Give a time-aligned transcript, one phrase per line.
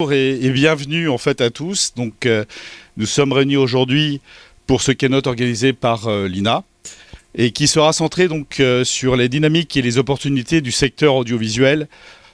[0.00, 1.92] Bonjour et, bienvenue en fait à tous.
[1.94, 2.44] Donc, euh,
[2.96, 4.20] nous sommes réunis aujourd'hui
[4.66, 6.64] pour ce keynote organisé par euh, l'INA
[7.36, 11.86] et qui sera centré donc euh, sur les dynamiques et les opportunités du secteur audiovisuel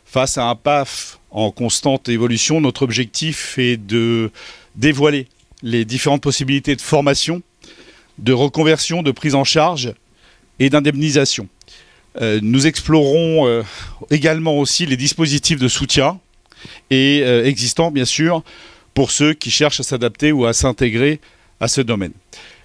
[0.06, 2.62] face à un PAF en constante évolution.
[2.62, 4.30] Notre objectif est de
[4.74, 5.28] dévoiler
[5.62, 7.42] les différentes possibilités de formation,
[8.16, 9.92] de reconversion, de prise en charge
[10.60, 11.46] et d'indemnisation.
[12.18, 13.62] nous explorons
[14.10, 16.18] également aussi les dispositifs de soutien
[16.90, 18.42] et euh, existant bien sûr
[18.94, 21.20] pour ceux qui cherchent à s'adapter ou à s'intégrer
[21.60, 22.12] à ce domaine.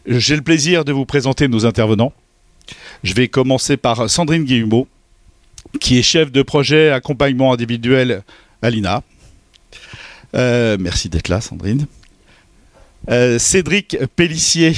[0.08, 2.14] J'ai le plaisir de vous présenter nos intervenants.
[3.04, 4.88] Je vais commencer par Sandrine Guillemot,
[5.80, 8.24] qui est chef de projet accompagnement individuel
[8.62, 9.04] à l'INA.
[10.36, 11.88] Euh, merci d'être là, Sandrine.
[13.10, 14.74] Euh, Cédric Pellissier,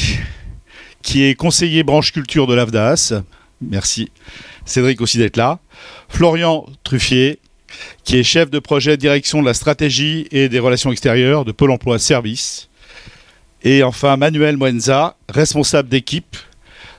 [1.02, 3.24] qui est conseiller branche culture de l'AFDAS.
[3.62, 4.12] Merci,
[4.66, 5.60] Cédric, aussi d'être là.
[6.10, 7.40] Florian Truffier,
[8.04, 11.72] qui est chef de projet direction de la stratégie et des relations extérieures de Pôle
[11.72, 12.70] emploi Service.
[13.64, 16.38] Et enfin, Manuel Moenza, responsable d'équipe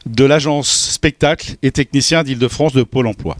[0.06, 3.36] de l'agence spectacle et technicien d'Île-de-France de Pôle emploi.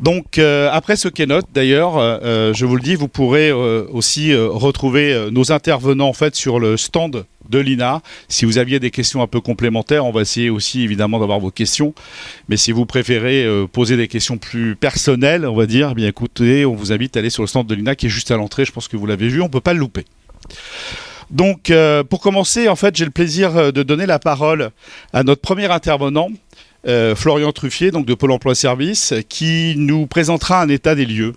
[0.00, 4.34] Donc euh, après ce keynote, d'ailleurs, euh, euh, je vous le dis, vous pourrez aussi
[4.34, 8.02] retrouver nos intervenants en sur le stand de l'INA.
[8.28, 11.50] Si vous aviez des questions un peu complémentaires, on va essayer aussi évidemment d'avoir vos
[11.50, 11.94] questions.
[12.48, 16.64] Mais si vous préférez poser des questions plus personnelles, on va dire, eh bien écoutez,
[16.64, 18.64] on vous invite à aller sur le stand de l'INA qui est juste à l'entrée.
[18.64, 20.04] Je pense que vous l'avez vu, on ne peut pas le louper.
[21.30, 21.72] Donc,
[22.08, 24.70] pour commencer, en fait, j'ai le plaisir de donner la parole
[25.12, 26.28] à notre premier intervenant,
[26.86, 31.34] euh, Florian Truffier, donc de Pôle Emploi Service, qui nous présentera un état des lieux,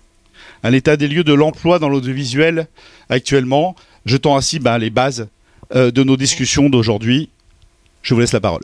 [0.64, 2.66] un état des lieux de l'emploi dans l'audiovisuel
[3.08, 3.76] actuellement,
[4.06, 5.26] jetant ainsi ben, les bases euh,
[5.74, 7.30] de nos discussions d'aujourd'hui.
[8.02, 8.62] Je vous laisse la parole.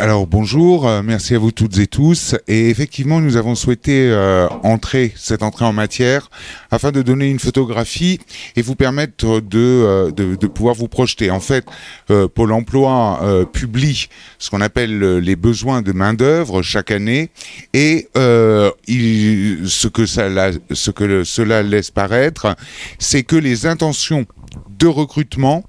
[0.00, 2.36] Alors bonjour, euh, merci à vous toutes et tous.
[2.46, 6.30] Et effectivement, nous avons souhaité euh, entrer cette entrée en matière
[6.70, 8.20] afin de donner une photographie
[8.54, 11.32] et vous permettre de, euh, de, pouvoir vous projeter.
[11.32, 11.64] En fait,
[12.06, 17.30] Pôle Emploi publie ce qu'on appelle les besoins de main d'œuvre chaque année
[17.74, 22.56] et ce que cela laisse paraître,
[23.00, 24.26] c'est que les intentions
[24.68, 25.64] de recrutement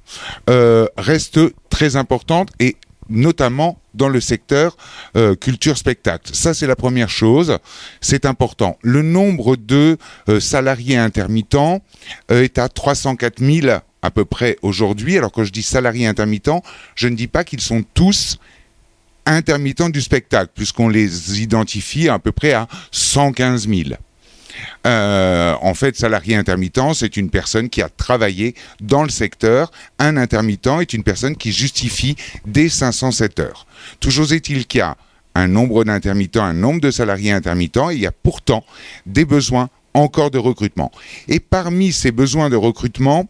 [0.98, 1.40] restent
[1.70, 2.76] très importantes et
[3.10, 4.78] notamment dans le secteur
[5.18, 6.34] euh, culture-spectacle.
[6.34, 7.58] Ça, c'est la première chose.
[8.02, 8.78] C'est important.
[8.82, 9.98] Le nombre de
[10.30, 11.82] euh, salariés intermittents
[12.32, 15.18] euh, est à 304 000 à peu près aujourd'hui.
[15.18, 16.64] Alors quand je dis salariés intermittents,
[16.96, 18.38] je ne dis pas qu'ils sont tous
[19.26, 23.90] intermittents du spectacle, puisqu'on les identifie à peu près à 115 000.
[24.86, 29.72] Euh, en fait, salarié intermittent, c'est une personne qui a travaillé dans le secteur.
[30.00, 32.16] Un intermittent est une personne qui justifie
[32.46, 33.66] des 507 heures.
[34.00, 34.96] Toujours est-il qu'il y a
[35.36, 38.64] un nombre d'intermittents, un nombre de salariés intermittents, et il y a pourtant
[39.06, 40.92] des besoins encore de recrutement.
[41.28, 43.28] Et parmi ces besoins de recrutement,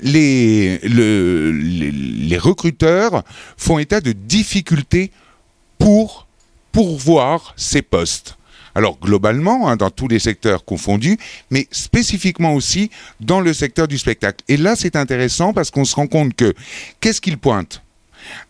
[0.00, 3.22] les, les recruteurs
[3.56, 5.10] font état de difficultés
[5.78, 6.26] pour
[6.72, 8.36] pourvoir ces postes.
[8.74, 11.18] Alors globalement, hein, dans tous les secteurs confondus,
[11.50, 12.90] mais spécifiquement aussi
[13.20, 14.42] dans le secteur du spectacle.
[14.48, 16.54] Et là, c'est intéressant parce qu'on se rend compte que
[17.00, 17.82] qu'est-ce qu'il pointe?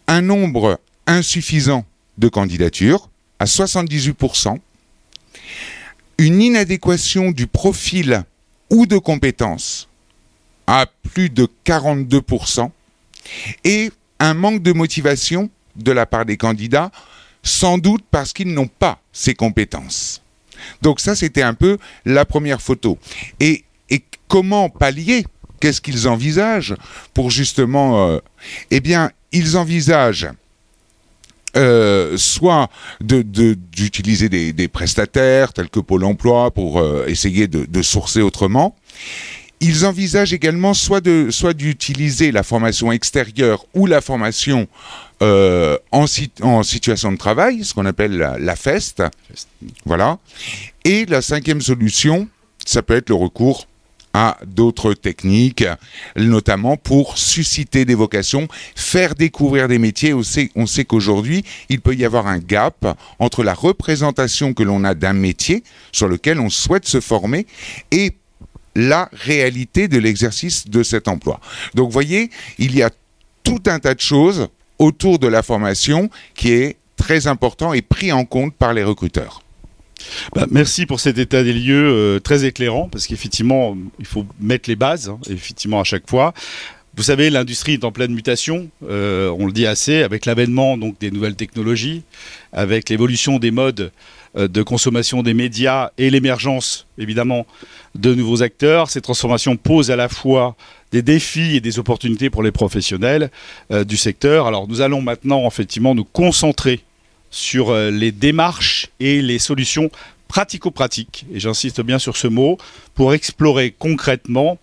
[0.07, 1.85] Un nombre insuffisant
[2.19, 4.59] de candidatures à 78%,
[6.19, 8.23] une inadéquation du profil
[8.71, 9.89] ou de compétences
[10.67, 12.71] à plus de 42%,
[13.65, 13.91] et
[14.21, 16.93] un manque de motivation de la part des candidats
[17.43, 20.23] sans doute parce qu'ils n'ont pas ces compétences.
[20.81, 22.99] Donc ça, c'était un peu la première photo.
[23.41, 23.65] Et,
[24.29, 25.27] comment pallier?
[25.61, 26.75] Qu'est-ce qu'ils envisagent
[27.13, 28.09] pour justement...
[28.09, 28.19] Euh,
[28.71, 30.31] eh bien, ils envisagent
[31.55, 32.71] euh, soit
[33.01, 38.75] d'utiliser des, prestataires tels que Pôle Emploi pour euh, essayer de, sourcer autrement.
[39.61, 44.67] Ils envisagent également soit de soit d'utiliser la formation extérieure ou la formation
[45.23, 46.07] euh, en,
[46.43, 49.05] en, situation de travail, ce qu'on appelle la, FEST.
[49.85, 50.19] Voilà.
[50.85, 52.29] Et la cinquième solution,
[52.67, 53.69] ça peut être le recours
[54.15, 55.65] à d'autres techniques,
[56.17, 60.13] notamment pour susciter des vocations, faire découvrir des métiers.
[60.13, 64.65] On sait, on sait qu'aujourd'hui, il peut y avoir un gap entre la représentation que
[64.65, 65.63] l'on a d'un métier
[65.93, 67.47] sur lequel on souhaite se former
[67.91, 68.13] et
[68.75, 71.41] la réalité de l'exercice de cet emploi.
[71.75, 72.91] Donc, vous voyez, il y a
[73.45, 74.49] tout un tas de choses
[74.83, 79.43] autour de la formation qui est très important et pris en compte par les recruteurs.
[80.35, 84.69] Bah, merci pour cet état des lieux euh, très éclairant, parce qu'effectivement, il faut mettre
[84.69, 86.35] les bases, hein, effectivement, à chaque fois.
[86.97, 91.11] Vous savez, l'industrie est en pleine mutation, euh, on le dit assez, avec l'avènement des
[91.11, 92.03] nouvelles technologies,
[92.53, 93.93] avec l'évolution des modes
[94.35, 97.47] de consommation des médias et l'émergence, évidemment,
[97.95, 98.89] de nouveaux acteurs.
[98.89, 100.57] Ces transformations posent à la fois
[100.91, 103.31] des défis et des opportunités pour les professionnels
[103.71, 104.47] du secteur.
[104.47, 106.81] Alors nous allons maintenant effectivement nous concentrer
[107.31, 109.91] sur les démarches et les solutions
[110.33, 112.57] pratico-pratique, et j'insiste bien sur ce mot,
[112.95, 114.57] pour explorer concrètement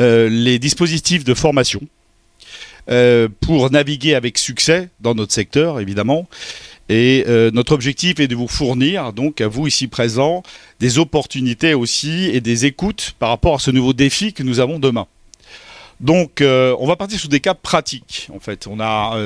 [0.00, 1.80] euh, les dispositifs de formation,
[2.90, 6.26] euh, pour naviguer avec succès dans notre secteur, évidemment.
[6.88, 10.42] Et euh, notre objectif est de vous fournir, donc à vous ici présents,
[10.80, 14.78] des opportunités aussi et des écoutes par rapport à ce nouveau défi que nous avons
[14.78, 15.06] demain.
[16.00, 18.28] Donc, on va partir sur des cas pratiques.
[18.34, 19.16] En fait, on a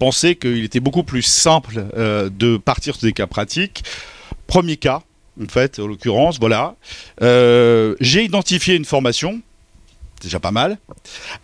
[0.00, 3.84] pensé qu'il était beaucoup plus simple de partir sur des cas pratiques.
[4.48, 5.02] Premier cas,
[5.40, 6.76] en fait, en l'occurrence, voilà.
[7.22, 9.40] Euh, j'ai identifié une formation,
[10.20, 10.78] déjà pas mal,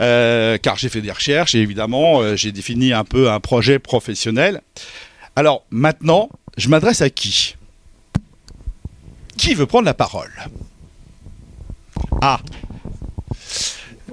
[0.01, 3.79] euh, car j'ai fait des recherches et évidemment, euh, j'ai défini un peu un projet
[3.79, 4.61] professionnel.
[5.39, 7.55] Alors maintenant, je m'adresse à qui?
[9.37, 10.33] Qui veut prendre la parole?
[12.21, 12.41] Ah,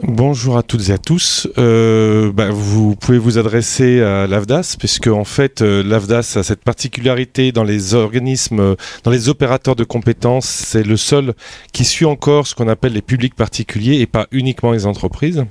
[0.03, 1.47] Bonjour à toutes et à tous.
[1.57, 6.63] Euh, bah, vous pouvez vous adresser à l'AFDAS, puisque en fait, euh, l'AFDAS a cette
[6.63, 11.33] particularité dans les organismes, dans les opérateurs de compétences, c'est le seul
[11.73, 15.43] qui suit encore ce qu'on appelle les publics particuliers et pas uniquement les entreprises.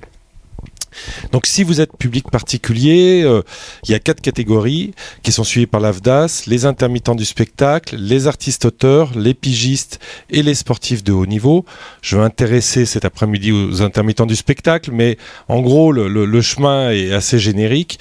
[1.32, 3.42] Donc si vous êtes public particulier, euh,
[3.84, 8.26] il y a quatre catégories qui sont suivies par l'AFDAS, les intermittents du spectacle, les
[8.26, 10.00] artistes auteurs, les pigistes
[10.30, 11.64] et les sportifs de haut niveau.
[12.02, 15.16] Je vais intéresser cet après-midi aux intermittents du spectacle, mais
[15.48, 17.98] en gros le chemin est assez générique.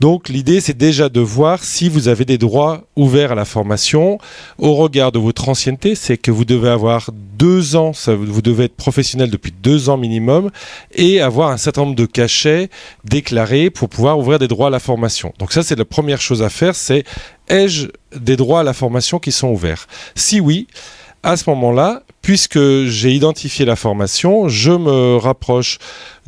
[0.00, 4.18] Donc l'idée, c'est déjà de voir si vous avez des droits ouverts à la formation.
[4.58, 8.76] Au regard de votre ancienneté, c'est que vous devez avoir deux ans, vous devez être
[8.76, 10.50] professionnel depuis deux ans minimum
[10.94, 12.68] et avoir un certain nombre de cachets
[13.04, 15.32] déclarés pour pouvoir ouvrir des droits à la formation.
[15.38, 17.04] Donc ça, c'est la première chose à faire, c'est
[17.48, 19.86] ai-je des droits à la formation qui sont ouverts?
[20.14, 20.66] Si oui,
[21.26, 25.78] à ce moment-là, puisque j'ai identifié la formation, je me rapproche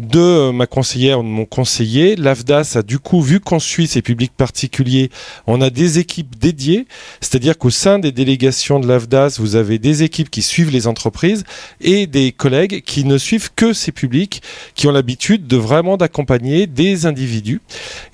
[0.00, 2.16] de ma conseillère ou de mon conseiller.
[2.16, 5.10] L'AFDAS a du coup, vu qu'on suit ces publics particuliers,
[5.46, 6.86] on a des équipes dédiées,
[7.20, 11.44] c'est-à-dire qu'au sein des délégations de l'AFDAS, vous avez des équipes qui suivent les entreprises
[11.80, 14.42] et des collègues qui ne suivent que ces publics,
[14.74, 17.60] qui ont l'habitude de vraiment d'accompagner des individus.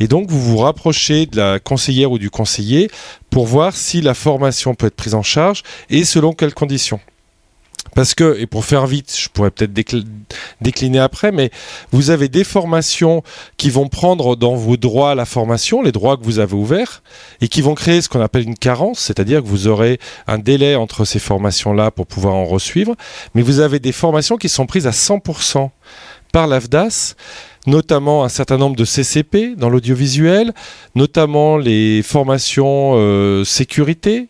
[0.01, 2.91] Et donc, vous vous rapprochez de la conseillère ou du conseiller
[3.35, 7.01] pour voir si la formation peut être prise en charge et selon quelles conditions.
[7.97, 9.73] Parce que, et pour faire vite, je pourrais peut-être
[10.61, 11.51] décliner après, mais
[11.91, 13.25] vous avez des formations
[13.57, 17.03] qui vont prendre dans vos droits la formation, les droits que vous avez ouverts,
[17.41, 19.99] et qui vont créer ce qu'on appelle une carence, c'est-à-dire que vous aurez
[20.29, 22.95] un délai entre ces formations-là pour pouvoir en resuivre.
[23.35, 25.71] Mais vous avez des formations qui sont prises à 100%
[26.31, 27.17] par l'AFDAS
[27.67, 30.53] notamment un certain nombre de CCP dans l'audiovisuel,
[30.95, 34.29] notamment les formations euh, sécurité,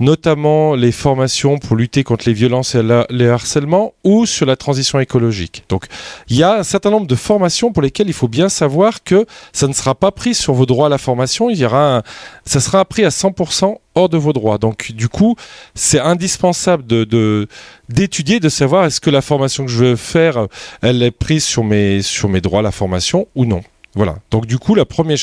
[0.00, 4.98] notamment les formations pour lutter contre les violences et les harcèlements ou sur la transition
[5.00, 5.64] écologique.
[5.68, 5.86] Donc
[6.28, 9.26] il y a un certain nombre de formations pour lesquelles il faut bien savoir que
[9.52, 12.02] ça ne sera pas pris sur vos droits à la formation, il y aura
[12.44, 14.58] ça sera pris à 100% hors de vos droits.
[14.58, 15.36] Donc du coup,
[15.74, 17.48] c'est indispensable de
[17.88, 20.46] d'étudier, de, savoir est-ce que la formation que je veux faire,
[20.80, 23.62] elle est prise sur mes sur mes droits à la formation ou non.
[23.94, 24.16] Voilà.
[24.30, 25.18] Donc du coup, la première,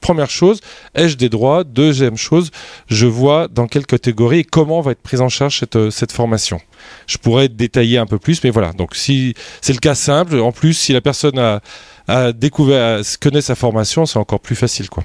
[0.00, 0.60] première chose,
[0.94, 1.64] ai-je des droits?
[1.64, 2.50] Deuxième chose,
[2.86, 6.12] je vois dans quelle catégorie et comment va être prise en charge cette, euh, cette
[6.12, 6.60] formation.
[7.08, 8.72] Je pourrais détailler un peu plus, mais voilà.
[8.72, 11.60] Donc si c'est le cas simple, en plus, si la personne a,
[12.06, 15.02] a découvert, connaît sa formation, c'est encore plus facile, quoi.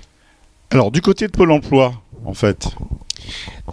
[0.70, 1.94] Alors du côté de Pôle Emploi,
[2.24, 2.68] en fait.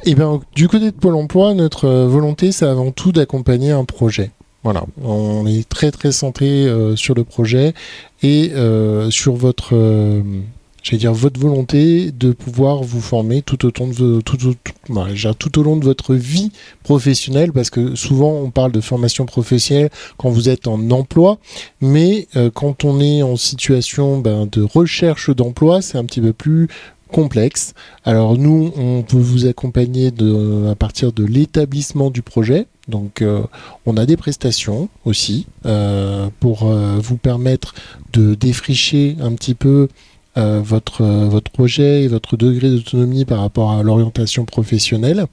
[0.04, 3.84] Eh bien, du côté de Pôle Emploi, notre euh, volonté, c'est avant tout d'accompagner un
[3.84, 4.30] projet.
[4.64, 7.74] Voilà, on est très très centré euh, sur le projet
[8.24, 10.20] et euh, sur votre, euh,
[11.12, 13.86] votre volonté de pouvoir vous former tout au, long
[15.76, 16.50] de votre vie
[16.82, 21.38] professionnelle, parce que souvent on parle de formation professionnelle quand vous êtes en emploi,
[21.80, 26.66] mais quand on est en situation ben, de recherche d'emploi, c'est un petit peu plus
[27.12, 27.74] complexe.
[28.04, 30.10] Alors nous, on peut vous accompagner
[30.68, 32.66] à partir de l'établissement du projet.
[32.88, 33.42] Donc euh,
[33.86, 37.74] on a des prestations aussi euh, pour euh, vous permettre
[38.12, 39.88] de défricher un petit peu
[40.40, 45.26] votre, votre projet et votre degré d'autonomie par rapport à l'orientation professionnelle.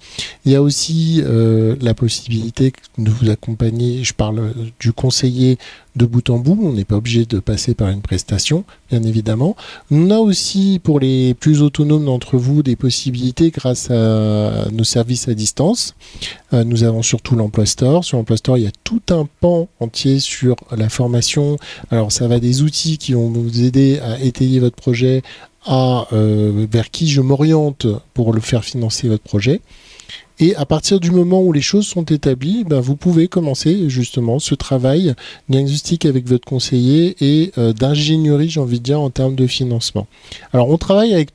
[0.46, 5.60] Il y a aussi la possibilité de vous accompagner, je parle du conseiller
[5.96, 6.58] de bout en bout.
[6.60, 8.64] On n'est pas obligé de passer par une prestation,
[9.04, 9.56] évidemment.
[9.92, 15.28] On a aussi, pour les plus autonomes d'entre vous, des possibilités grâce à nos services
[15.28, 15.96] à distance.
[16.54, 18.04] Euh, nous avons surtout l'Emploi Store.
[18.04, 21.58] Sur l'Emploi Store, il y a tout un pan entier sur la formation.
[21.92, 25.22] Alors, ça va des outils qui vont vous aider à étayer votre projet,
[25.66, 29.62] à euh, vers qui je m'oriente pour le faire financer votre projet.
[30.40, 34.40] Et à partir du moment où les choses sont établies, ben, vous pouvez commencer justement
[34.40, 35.14] ce travail
[35.50, 40.08] diagnostic avec votre conseiller et euh, d'ingénierie, j'ai envie de dire, en termes de financement.
[40.52, 41.30] Alors on travaille avec,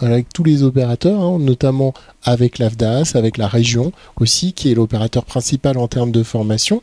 [0.00, 5.24] avec tous les opérateurs, hein, notamment avec l'AFDAS, avec la région aussi, qui est l'opérateur
[5.24, 6.82] principal en termes de formation.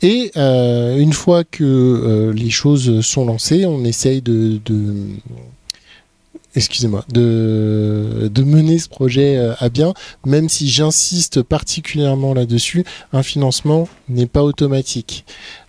[0.00, 4.60] Et euh, une fois que euh, les choses sont lancées, on essaye de,
[6.58, 9.94] excusez-moi, de, de, mener ce projet euh, à bien,
[10.26, 15.24] même si j'insiste particulièrement là-dessus, un financement n'est pas automatique.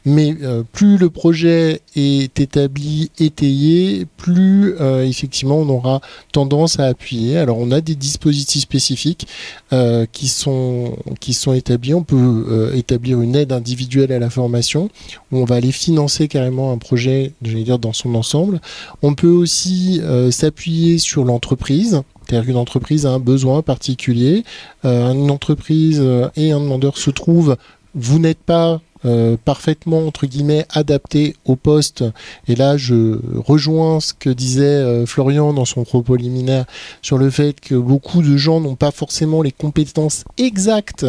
[0.06, 6.02] Mais euh, plus le projet est établi, étayé, plus euh, effectivement on aura
[6.32, 7.38] tendance à appuyer.
[7.38, 9.28] Alors on a des dispositifs spécifiques
[9.74, 11.94] euh, qui, sont, qui sont établis.
[11.94, 14.90] On peut établir une aide individuelle à la formation
[15.32, 18.62] on va aller financer carrément un projet, je vais dire, dans son ensemble.
[19.04, 20.02] On peut aussi
[20.32, 22.02] s'appuyer sur l'entreprise.
[22.26, 24.44] C'est-à-dire qu'une entreprise a un besoin particulier,
[24.84, 26.04] une entreprise
[26.36, 27.58] et un demandeur se trouvent
[27.96, 32.04] vous n'êtes pas euh, parfaitement entre guillemets adapté au poste.
[32.48, 36.66] Et là, je rejoins ce que disait euh, Florian dans son propos liminaire
[37.02, 41.06] sur le fait que beaucoup de gens n'ont pas forcément les compétences exactes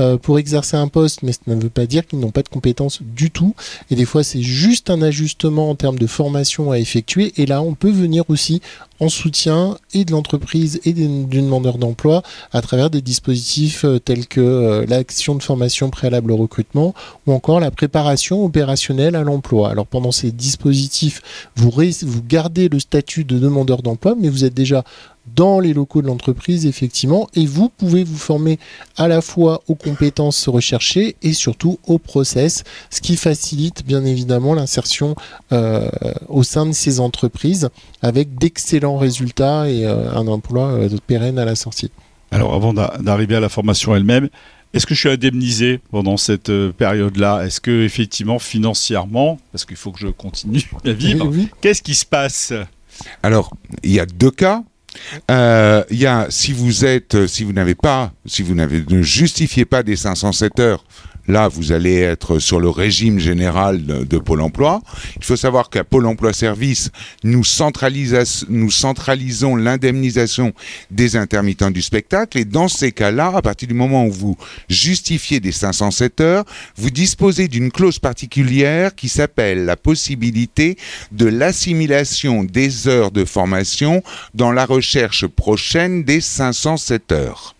[0.00, 2.48] euh, pour exercer un poste, mais ça ne veut pas dire qu'ils n'ont pas de
[2.48, 3.54] compétences du tout.
[3.90, 7.32] Et des fois, c'est juste un ajustement en termes de formation à effectuer.
[7.36, 8.60] Et là, on peut venir aussi
[9.00, 14.84] en soutien et de l'entreprise et du demandeur d'emploi à travers des dispositifs tels que
[14.88, 16.94] l'action de formation préalable au recrutement
[17.32, 19.70] encore la préparation opérationnelle à l'emploi.
[19.70, 21.22] Alors pendant ces dispositifs,
[21.56, 21.72] vous
[22.28, 24.84] gardez le statut de demandeur d'emploi, mais vous êtes déjà
[25.34, 28.58] dans les locaux de l'entreprise, effectivement, et vous pouvez vous former
[28.96, 34.54] à la fois aux compétences recherchées et surtout au process, ce qui facilite bien évidemment
[34.54, 35.14] l'insertion
[35.52, 35.88] euh,
[36.28, 37.68] au sein de ces entreprises
[38.02, 41.90] avec d'excellents résultats et euh, un emploi euh, pérenne à la sortie.
[42.30, 44.28] Alors avant d'arriver à la formation elle-même,
[44.72, 47.44] est-ce que je suis indemnisé pendant cette période-là?
[47.44, 51.28] Est-ce que effectivement financièrement, parce qu'il faut que je continue à vivre,
[51.60, 52.52] qu'est-ce qui se passe?
[53.22, 54.62] Alors, il y a deux cas.
[55.30, 59.02] Euh, il y a si vous êtes, si vous n'avez pas, si vous n'avez ne
[59.02, 60.84] justifiez pas des 507 heures
[61.30, 64.80] Là, vous allez être sur le régime général de, Pôle emploi.
[65.16, 66.90] Il faut savoir qu'à Pôle emploi Service,
[67.22, 70.52] nous, centralisons l'indemnisation
[70.90, 72.36] des intermittents du spectacle.
[72.36, 74.36] Et dans ces cas-là, à partir du moment où vous
[74.68, 76.44] justifiez des 507 heures,
[76.74, 80.76] vous disposez d'une clause particulière qui s'appelle la possibilité
[81.12, 84.02] de l'assimilation des heures de formation
[84.34, 87.54] dans la recherche prochaine des 507 heures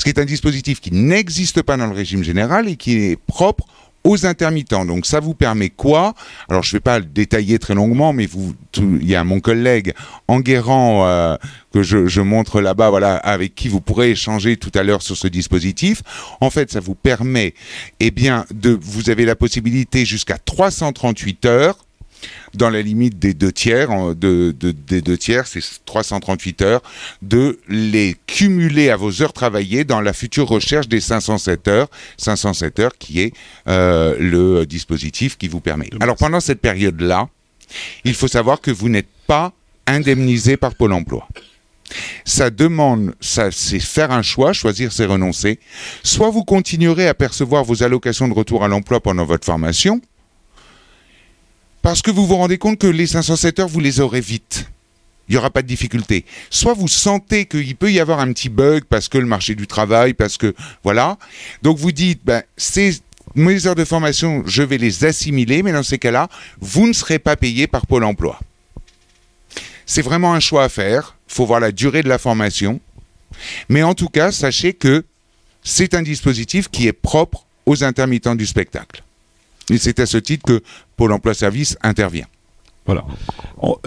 [0.00, 3.18] ce qui est un dispositif qui n'existe pas dans le régime général et qui est
[3.26, 3.66] propre
[4.02, 4.86] aux intermittents.
[4.86, 6.14] Donc ça vous permet quoi?
[6.48, 8.26] Alors je ne vais pas le détailler très longuement, mais
[8.78, 9.92] il y a mon collègue
[10.26, 11.36] Enguerrand euh,
[11.74, 15.28] que je, montre là-bas, voilà, avec qui vous pourrez échanger tout à l'heure sur ce
[15.28, 16.00] dispositif.
[16.40, 17.52] En fait, ça vous permet,
[18.00, 21.76] eh bien, de, vous avez la possibilité jusqu'à 338 heures
[22.54, 26.82] dans la limite des deux tiers, de, des deux tiers, c'est 338 heures,
[27.22, 32.78] de les cumuler à vos heures travaillées dans la future recherche des 507 heures, 507
[32.80, 33.32] heures qui est
[33.68, 35.88] euh, le dispositif qui vous permet.
[36.00, 37.28] Alors pendant cette période-là,
[38.04, 39.52] il faut savoir que vous n'êtes pas
[39.86, 41.26] indemnisé par Pôle Emploi.
[42.24, 45.58] Ça demande, ça, c'est faire un choix, choisir c'est renoncer.
[46.04, 50.00] Soit vous continuerez à percevoir vos allocations de retour à l'emploi pendant votre formation,
[51.82, 54.66] parce que vous vous rendez compte que les 507 heures, vous les aurez vite.
[55.28, 56.24] Il n'y aura pas de difficulté.
[56.50, 59.68] Soit vous sentez qu'il peut y avoir un petit bug parce que le marché du
[59.68, 61.18] travail, parce que voilà.
[61.62, 63.00] Donc vous dites, ben, ces
[63.36, 66.28] mes heures de formation, je vais les assimiler, mais dans ces cas-là,
[66.60, 68.40] vous ne serez pas payé par Pôle Emploi.
[69.86, 71.16] C'est vraiment un choix à faire.
[71.28, 72.80] Il faut voir la durée de la formation.
[73.68, 75.04] Mais en tout cas, sachez que
[75.62, 79.04] c'est un dispositif qui est propre aux intermittents du spectacle.
[79.70, 80.62] Et c'est à ce titre que
[80.96, 82.26] Pôle emploi service intervient.
[82.86, 83.04] Voilà.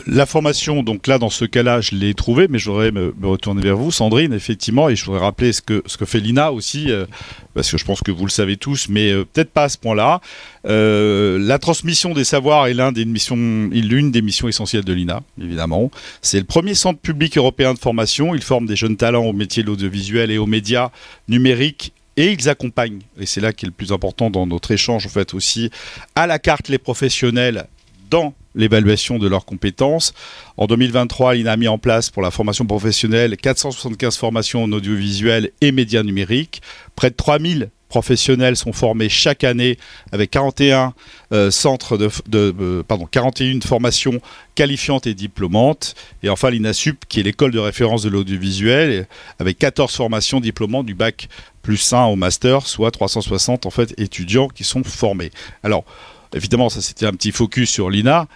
[0.05, 3.61] La formation, donc là, dans ce cas-là, je l'ai trouvée, mais je voudrais me, retourner
[3.61, 7.05] vers vous, Sandrine, effectivement, et je voudrais rappeler ce que, fait l'INA aussi, euh,
[7.53, 9.77] parce que je pense que vous le savez tous, mais euh, peut-être pas à ce
[9.79, 10.21] point-là.
[10.67, 15.89] Euh, la transmission des savoirs est l'une des des missions essentielles de l'INA, évidemment.
[16.21, 18.35] C'est le premier centre public européen de formation.
[18.35, 20.91] Il forme des jeunes talents au métier de l'audiovisuel et aux médias
[21.27, 25.05] numériques et ils accompagnent, et c'est là qui est le plus important dans notre échange
[25.05, 25.71] en fait aussi,
[26.15, 27.67] à la carte les professionnels
[28.09, 30.13] dans l'évaluation de leurs compétences.
[30.57, 35.51] En 2023, l'INA a mis en place pour la formation professionnelle 475 formations en audiovisuel
[35.61, 36.61] et médias numériques,
[36.95, 39.77] près de 3000 professionnels sont formés chaque année
[40.11, 40.95] avec 41
[41.31, 44.19] euh, centres de, euh, pardon 41 formations
[44.55, 49.07] qualifiantes et diplômantes et enfin l'INASUP qui est l'école de référence de l'audiovisuel
[49.37, 51.27] avec 14 formations diplômantes du bac
[51.61, 55.29] plus 1 au master soit 360 en fait étudiants qui sont formés.
[55.61, 55.85] Alors
[56.33, 58.27] évidemment ça c'était un petit focus sur l'INA.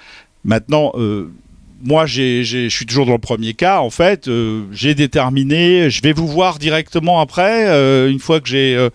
[0.44, 1.34] Maintenant euh,
[1.80, 3.82] moi, je suis toujours dans le premier cas.
[3.82, 4.28] En fait,
[4.72, 5.92] j'ai déterminé.
[5.92, 7.68] Je vais vous voir directement après,
[8.10, 8.90] une fois que j'ai,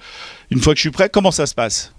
[0.52, 1.08] une fois que je suis prêt.
[1.08, 1.92] Comment ça se passe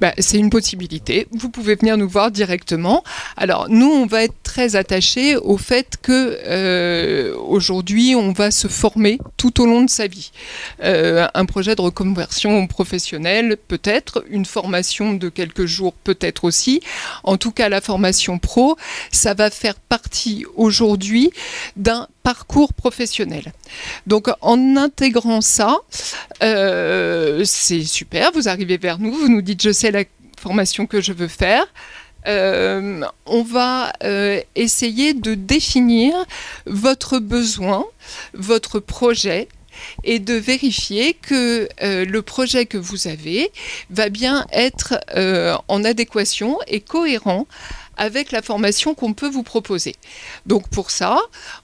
[0.00, 1.26] bah, c'est une possibilité.
[1.32, 3.04] Vous pouvez venir nous voir directement.
[3.36, 8.68] Alors nous, on va être très attachés au fait que euh, aujourd'hui, on va se
[8.68, 10.30] former tout au long de sa vie.
[10.82, 16.80] Euh, un projet de reconversion professionnelle, peut-être, une formation de quelques jours, peut-être aussi.
[17.24, 18.76] En tout cas, la formation pro,
[19.12, 21.30] ça va faire partie aujourd'hui
[21.76, 23.54] d'un parcours professionnel.
[24.06, 25.78] Donc en intégrant ça,
[26.42, 30.04] euh, c'est super, vous arrivez vers nous, vous nous dites je sais la
[30.38, 31.64] formation que je veux faire.
[32.26, 36.12] Euh, on va euh, essayer de définir
[36.66, 37.86] votre besoin,
[38.34, 39.48] votre projet,
[40.02, 43.52] et de vérifier que le projet que vous avez
[43.90, 44.98] va bien être
[45.68, 47.46] en adéquation et cohérent
[47.98, 49.96] avec la formation qu'on peut vous proposer.
[50.46, 51.18] Donc pour ça,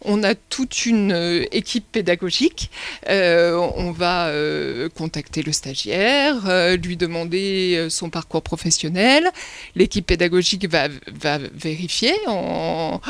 [0.05, 2.71] on a toute une euh, équipe pédagogique.
[3.09, 6.35] Euh, on va euh, contacter le stagiaire,
[6.83, 9.31] lui demander son parcours professionnel.
[9.77, 13.01] L'équipe pédagogique va, va vérifier en,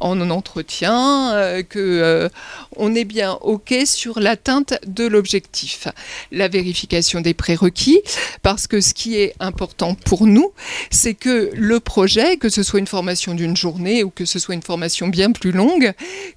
[0.00, 2.28] en entretien que
[2.76, 5.88] on est bien OK sur l'atteinte de l'objectif.
[6.30, 8.02] La vérification des prérequis,
[8.42, 10.52] parce que ce qui est important pour nous,
[10.90, 14.54] c'est que le projet, que ce soit une formation d'une journée ou que ce soit
[14.54, 15.92] une formation bien plus longue,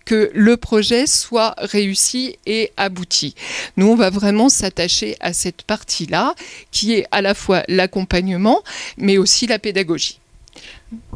[0.06, 3.36] que le projet soit réussi et abouti.
[3.76, 6.36] Nous, on va vraiment s'attacher à cette partie-là,
[6.72, 8.62] qui est à la fois l'accompagnement,
[8.98, 10.20] mais aussi la pédagogie.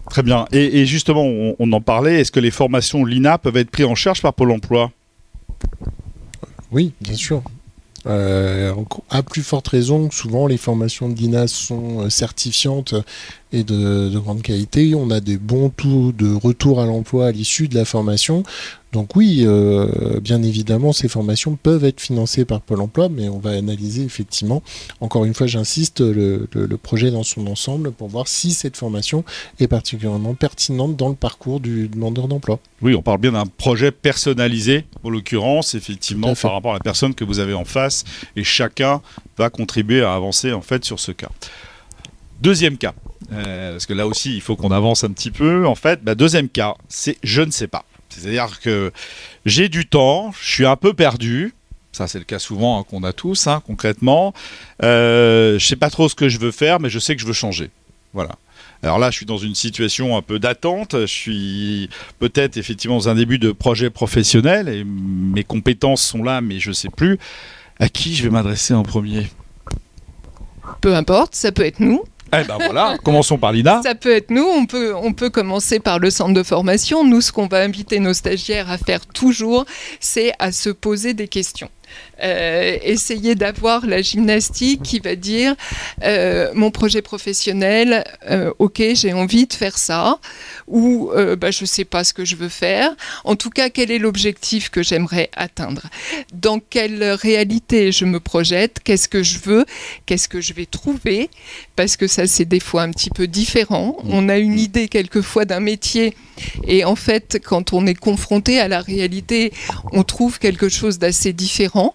[0.10, 0.46] Très bien.
[0.52, 2.20] Et, et justement, on, on en parlait.
[2.20, 4.92] Est-ce que les formations l'INA peuvent être prises en charge par Pôle Emploi?
[6.72, 7.44] Oui, bien sûr.
[8.08, 8.74] Euh,
[9.10, 12.96] à plus forte raison, souvent les formations de l'INA sont euh, certifiantes
[13.52, 14.96] et de, de, grande qualité.
[14.96, 18.44] On a des bons taux de retour à l'emploi à l'issue de la formation.
[18.92, 23.40] Donc oui, euh, bien évidemment, ces formations peuvent être financées par Pôle Emploi, mais on
[23.40, 24.62] va analyser effectivement,
[25.00, 28.76] encore une fois, j'insiste, le, le, le, projet dans son ensemble pour voir si cette
[28.76, 29.24] formation
[29.60, 32.60] est particulièrement pertinente dans le parcours du demandeur d'emploi.
[32.82, 37.14] Oui, on parle bien d'un projet personnalisé, en l'occurrence, effectivement, par rapport à la personne
[37.14, 38.04] que vous avez en face,
[38.36, 39.02] et chacun
[39.38, 41.30] va contribuer à avancer en fait sur ce cas.
[42.42, 42.94] Deuxième cas,
[43.32, 45.66] euh, parce que là aussi, il faut qu'on avance un petit peu.
[45.68, 47.86] En fait, bah, deuxième cas, c'est je ne sais pas.
[48.22, 48.92] C'est-à-dire que
[49.46, 51.54] j'ai du temps, je suis un peu perdu.
[51.92, 54.34] Ça, c'est le cas souvent hein, qu'on a tous, hein, concrètement.
[54.84, 57.28] Euh, je sais pas trop ce que je veux faire, mais je sais que je
[57.28, 57.70] veux changer.
[58.14, 58.36] Voilà.
[58.84, 60.96] Alors là, je suis dans une situation un peu d'attente.
[61.02, 66.42] Je suis peut-être effectivement dans un début de projet professionnel et mes compétences sont là,
[66.42, 67.20] mais je sais plus
[67.80, 69.28] à qui je vais m'adresser en premier.
[70.80, 72.04] Peu importe, ça peut être nous.
[72.34, 73.82] Eh ben voilà, commençons par l'INA.
[73.84, 77.04] Ça peut être nous, on peut, on peut commencer par le centre de formation.
[77.04, 79.66] Nous, ce qu'on va inviter nos stagiaires à faire toujours,
[80.00, 81.70] c'est à se poser des questions.
[82.24, 85.56] Euh, essayer d'avoir la gymnastique qui va dire
[86.04, 90.20] euh, mon projet professionnel, euh, ok, j'ai envie de faire ça,
[90.68, 92.92] ou euh, bah, je ne sais pas ce que je veux faire.
[93.24, 95.88] En tout cas, quel est l'objectif que j'aimerais atteindre?
[96.34, 98.78] Dans quelle réalité je me projette?
[98.84, 99.66] Qu'est-ce que je veux?
[100.06, 101.30] Qu'est-ce que je vais trouver?
[101.76, 103.98] Parce que ça, c'est des fois un petit peu différent.
[104.10, 106.16] On a une idée quelquefois d'un métier,
[106.68, 109.54] et en fait, quand on est confronté à la réalité,
[109.92, 111.94] on trouve quelque chose d'assez différent.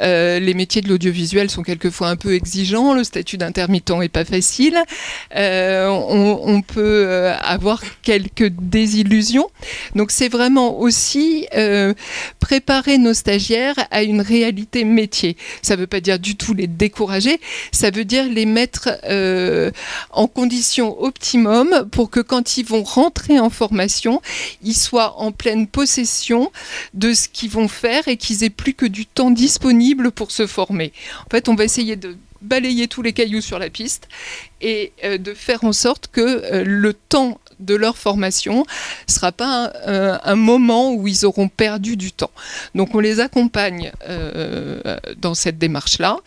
[0.00, 4.24] Euh, les métiers de l'audiovisuel sont quelquefois un peu exigeants, le statut d'intermittent est pas
[4.24, 4.78] facile,
[5.34, 9.48] euh, on, on, peut euh, avoir quelques désillusions.
[9.94, 11.94] Donc c'est vraiment aussi euh,
[12.40, 15.36] préparer nos stagiaires à une réalité métier.
[15.62, 17.40] Ça ne veut pas dire du tout les décourager,
[17.72, 19.27] ça veut dire les mettre euh,
[20.10, 24.20] en condition optimum pour que quand ils vont rentrer en formation,
[24.62, 26.50] ils soient en pleine possession
[26.94, 30.46] de ce qu'ils vont faire et qu'ils aient plus que du temps disponible pour se
[30.46, 30.92] former.
[31.26, 34.08] En fait, on va essayer de balayer tous les cailloux sur la piste
[34.60, 38.64] et euh, de faire en sorte que euh, le temps de leur formation
[39.08, 42.30] ne sera pas un, un, moment où ils auront perdu du temps.
[42.74, 44.80] Donc on les accompagne euh,
[45.16, 46.18] dans cette démarche-là,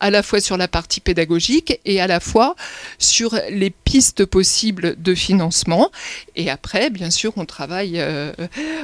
[0.00, 2.54] à la fois sur la partie pédagogique et à la fois
[2.98, 5.90] sur les pistes possibles de financement.
[6.34, 8.32] Et après, bien sûr, on travaille, euh,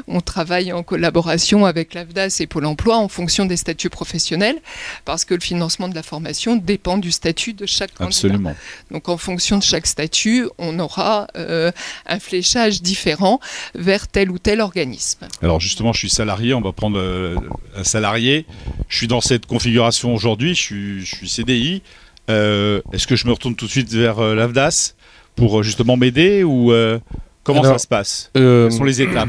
[0.08, 4.60] on travaille en collaboration avec l'AFDAS et Pôle emploi en fonction des statuts professionnels,
[5.04, 8.08] parce que le financement de la formation dépend du statut de chaque candidat.
[8.08, 8.56] Absolument.
[8.90, 11.70] Donc en fonction de chaque statut, on aura euh,
[12.06, 13.40] un fléchage différent
[13.74, 15.26] vers tel ou tel organisme.
[15.42, 17.36] Alors justement, je suis salarié, on va prendre euh,
[17.76, 18.46] un salarié.
[18.88, 21.82] Je suis dans cette configuration aujourd'hui, je suis, je suis CDI.
[22.30, 24.94] Euh, Est-ce que je me retourne tout de suite vers euh, l'AFDAS
[25.34, 26.98] pour euh, justement m'aider ou euh,
[27.42, 28.30] comment Alors, ça se passe?
[28.36, 29.28] Euh, Quelles sont les étapes?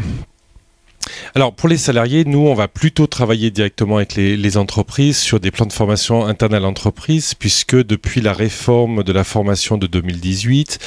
[1.36, 5.50] Alors pour les salariés, nous on va plutôt travailler directement avec les, entreprises sur des
[5.50, 10.80] plans de formation internes à l'entreprise, puisque depuis la réforme de la formation de 2018,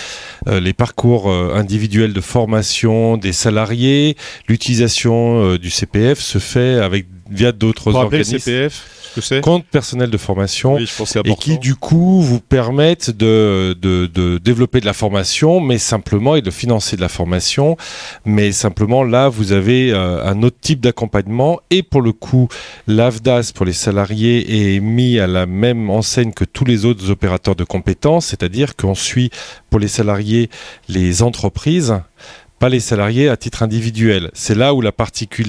[0.46, 6.76] euh, les parcours euh, individuels de formation des salariés, l'utilisation euh, du CPF se fait
[6.76, 10.74] avec via d'autres organismes, CPF, ce que c'est compte personnel de formation.
[10.74, 14.92] Oui, je pense et qui du coup vous permettent de, de, de développer de la
[14.92, 17.76] formation, mais simplement et de financer de la formation,
[18.24, 21.60] mais simplement là vous avez euh, un autre type d'accompagnement.
[21.70, 22.48] Et pour le coup
[22.86, 27.56] l'AFDAS pour les salariés est mis à la même enseigne que tous les autres opérateurs
[27.56, 29.30] de compétences, c'est-à-dire qu'on suit
[29.70, 30.50] pour les salariés
[30.88, 31.94] les entreprises
[32.58, 34.30] pas les salariés à titre individuel.
[34.32, 34.92] C'est là où la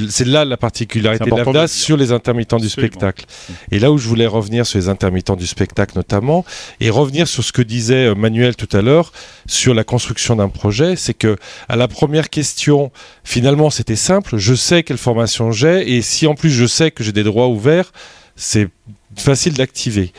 [0.10, 2.91] c'est là la particularité de sur les intermittents du Absolument.
[2.91, 3.26] spectacle.
[3.72, 6.43] Et là où je voulais revenir sur les intermittents du spectacle notamment,
[6.80, 9.13] et revenir sur ce que disait euh, Manuel tout à l'heure
[9.46, 11.38] sur la construction d'un projet, c'est que
[11.70, 12.91] à la première question,
[13.24, 17.04] finalement c'était simple, je sais quelle formation j'ai, et si en plus je sais que
[17.04, 17.93] j'ai des droits ouverts,
[18.36, 18.67] c'est
[19.15, 20.12] facile d'activer.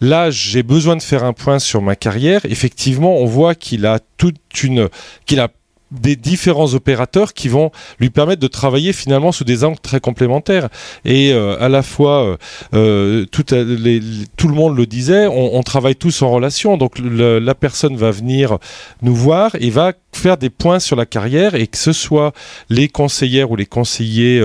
[0.00, 2.44] Là, j'ai besoin de faire un point sur ma carrière.
[2.44, 4.88] Effectivement, on voit qu'il a toute une,
[5.24, 5.48] qu'il a
[6.00, 10.68] des différents opérateurs qui vont lui permettre de travailler finalement sous des angles très complémentaires.
[11.04, 12.36] Et euh, à la fois, euh,
[12.74, 16.76] euh, tout, le monde le disait, on, travaille tous en relation.
[16.76, 18.58] Donc la personne va venir
[19.02, 22.32] nous voir et va faire des points sur la carrière et que ce soit
[22.68, 24.42] les conseillères ou les conseillers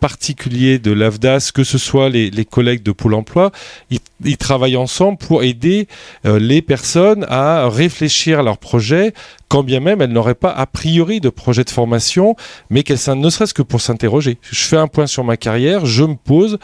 [0.00, 3.52] particuliers de l'AFDAS, que ce soit les, collègues de Pôle emploi,
[3.90, 5.86] ils, ils travaillent ensemble pour aider
[6.24, 9.12] les personnes à réfléchir à leur projet,
[9.52, 12.36] quand bien même elles n'auraient pas a priori de projet de formation,
[12.70, 14.38] mais qu'elles s'in- ne serait-ce que pour s'interroger.
[14.50, 16.58] Je fais un point sur ma carrière, je me pose,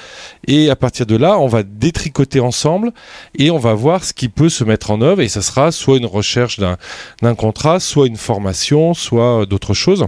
[0.46, 2.92] et à partir de là, on va détricoter ensemble
[3.38, 5.98] et on va voir ce qui peut se mettre en œuvre, et ça sera soit
[5.98, 6.78] une recherche d'un
[7.20, 10.06] d'un contrat, soit une formation, soit euh, d'autres choses,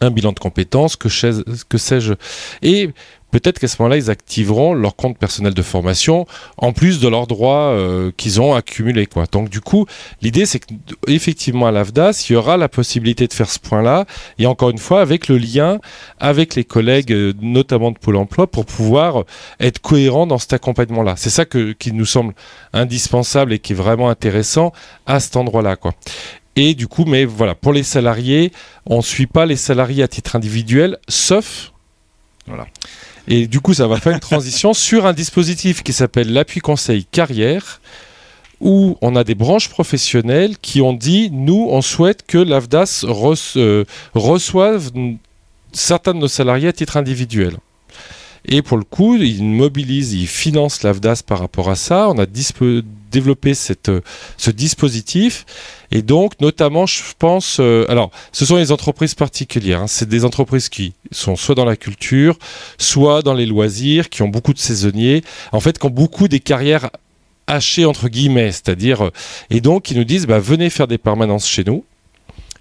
[0.00, 2.14] un bilan de compétences, que, sais- que sais-je.
[2.62, 2.90] Et
[3.30, 7.26] peut-être qu'à ce moment-là, ils activeront leur compte personnel de formation en plus de leurs
[7.28, 9.06] droits euh, qu'ils ont accumulés.
[9.06, 9.26] Quoi.
[9.30, 9.86] Donc du coup,
[10.20, 10.58] l'idée c'est
[11.06, 14.04] qu'effectivement à l'AFDAS, il y aura la possibilité de faire ce point-là,
[14.38, 15.78] et encore une fois avec le lien
[16.18, 19.24] avec les collègues, euh, notamment de Pôle Emploi, pour pouvoir
[19.60, 21.14] être cohérent dans cet accompagnement-là.
[21.16, 22.34] C'est ça que, qui nous semble
[22.72, 24.72] indispensable et qui est vraiment intéressant
[25.06, 25.76] à cet endroit-là.
[25.76, 25.92] Quoi.
[26.62, 28.52] Et du coup, mais voilà, pour les salariés,
[28.84, 31.72] on ne suit pas les salariés à titre individuel, sauf.
[32.46, 32.66] Voilà.
[33.28, 37.06] Et du coup, ça va faire une transition sur un dispositif qui s'appelle l'appui conseil
[37.06, 37.80] carrière,
[38.60, 43.06] où on a des branches professionnelles qui ont dit nous, on souhaite que l'AFDAS
[43.56, 44.90] euh, reçoive
[45.72, 47.56] certains de nos salariés à titre individuel.
[48.44, 52.10] Et pour le coup, ils mobilisent, ils financent l'AFDAS par rapport à ça.
[52.10, 52.26] On a
[53.54, 54.00] cette, euh,
[54.36, 55.44] ce dispositif.
[55.90, 59.82] Et donc, notamment, je pense, euh, alors, ce sont les entreprises particulières.
[59.82, 59.86] hein.
[59.86, 62.38] C'est des entreprises qui sont soit dans la culture,
[62.78, 65.22] soit dans les loisirs, qui ont beaucoup de saisonniers.
[65.52, 66.90] En fait, qui ont beaucoup des carrières
[67.46, 69.10] hachées entre guillemets, c'est-à-dire, euh,
[69.50, 71.84] et donc, ils nous disent, bah, venez faire des permanences chez nous.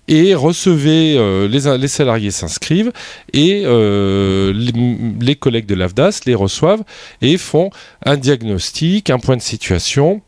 [0.07, 2.91] Et recevez, les, les salariés s'inscrivent
[3.31, 4.73] et les,
[5.21, 6.81] les collègues de l'AFDAS les reçoivent
[7.21, 7.69] et font
[8.03, 10.23] un diagnostic, un point de situation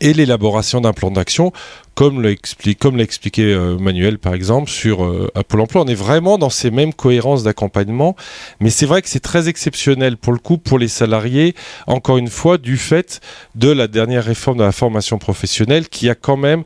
[0.00, 1.52] et l'élaboration d'un plan d'action,
[1.94, 5.66] comme l'a expliqué, euh, Manuel par exemple sur euh, Emploi.
[5.82, 8.16] On est vraiment dans ces mêmes cohérences d'accompagnement,
[8.60, 11.54] mais c'est vrai que c'est très exceptionnel pour le coup pour les salariés,
[11.86, 13.20] encore une fois, du fait
[13.54, 16.64] de la dernière réforme de la formation professionnelle qui a quand même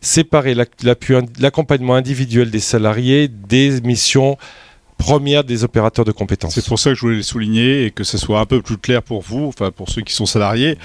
[0.00, 0.54] séparé
[1.38, 4.36] l'accompagnement individuel des salariés des missions
[4.98, 6.54] premières des opérateurs de compétences.
[6.54, 8.78] C'est pour ça que je voulais le souligner et que ce soit un peu plus
[8.78, 10.76] clair pour vous, enfin pour ceux qui sont salariés.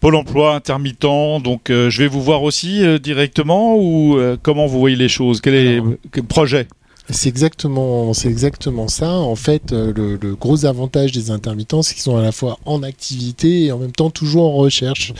[0.00, 4.66] Pôle emploi, intermittent, donc euh, je vais vous voir aussi euh, directement ou euh, comment
[4.66, 5.42] vous voyez les choses?
[5.42, 6.68] Quel est Alors, quel projet?
[7.10, 9.10] C'est exactement, c'est exactement ça.
[9.10, 12.84] En fait, le, le gros avantage des intermittents, c'est qu'ils sont à la fois en
[12.84, 15.12] activité et en même temps toujours en recherche.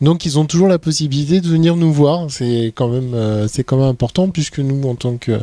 [0.00, 2.30] Donc, ils ont toujours la possibilité de venir nous voir.
[2.30, 5.38] C'est quand même, c'est quand même important puisque nous, en tant que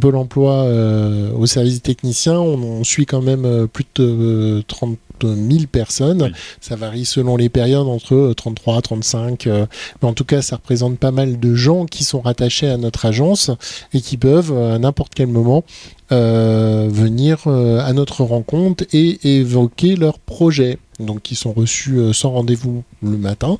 [0.00, 4.96] Pôle emploi euh, au service technicien, on, on suit quand même euh, plus de 30
[5.22, 6.22] 000 personnes.
[6.22, 6.30] Oui.
[6.60, 9.46] Ça varie selon les périodes, entre 33, 35.
[9.46, 9.66] euh,
[10.02, 13.06] mais en tout cas, ça représente pas mal de gens qui sont rattachés à notre
[13.06, 13.50] agence
[13.92, 15.64] et qui peuvent, euh, à n'importe quel moment,
[16.10, 20.78] euh, venir euh, à notre rencontre et évoquer leurs projets.
[20.98, 23.58] Donc, ils sont reçus euh, sans rendez-vous le matin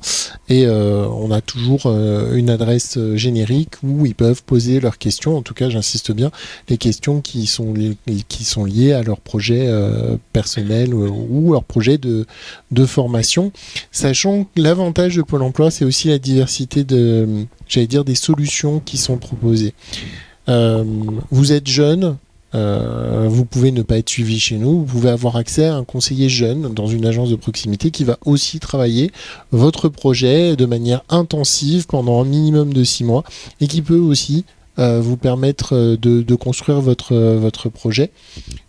[0.49, 5.37] et euh, on a toujours euh, une adresse générique où ils peuvent poser leurs questions.
[5.37, 6.31] En tout cas, j'insiste bien,
[6.67, 7.73] les questions qui sont,
[8.27, 9.69] qui sont liées à leur projet
[10.33, 12.25] personnel ou leur projet de,
[12.71, 13.51] de formation.
[13.91, 18.81] Sachant que l'avantage de Pôle emploi, c'est aussi la diversité de, j'allais dire, des solutions
[18.83, 19.73] qui sont proposées.
[20.47, 22.17] Vous êtes jeune,
[22.55, 25.83] euh, vous pouvez ne pas être suivi chez nous, vous pouvez avoir accès à un
[25.83, 29.11] conseiller jeune dans une agence de proximité qui va aussi travailler
[29.51, 33.23] votre projet de manière intensive pendant un minimum de six mois
[33.61, 34.45] et qui peut aussi
[34.79, 38.11] euh, vous permettre euh, de, construire votre, votre projet.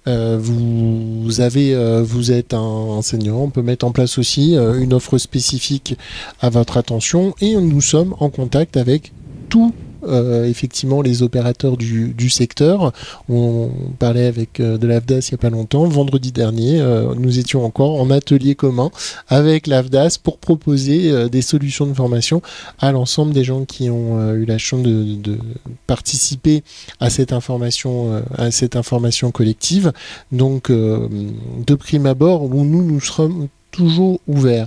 [0.07, 5.97] Vous, avez, vous êtes un enseignant, on peut mettre en place aussi une offre spécifique
[6.41, 9.13] à votre attention et nous sommes en contact avec
[9.49, 9.73] tous
[10.11, 12.93] euh, effectivement les opérateurs du, secteur.
[13.29, 15.85] On parlait avec euh, de l'AFDAS il n'y a pas longtemps.
[15.87, 18.91] Vendredi dernier, euh, nous étions encore en atelier commun
[19.29, 22.43] avec l'AFDAS pour proposer des solutions de formation
[22.79, 25.39] à l'ensemble des gens qui ont eu la chance de,
[25.87, 26.63] participer
[27.01, 29.93] à cette information, à cette information collective.
[30.33, 34.67] Donc, de prime abord, nous nous serons toujours ouverts.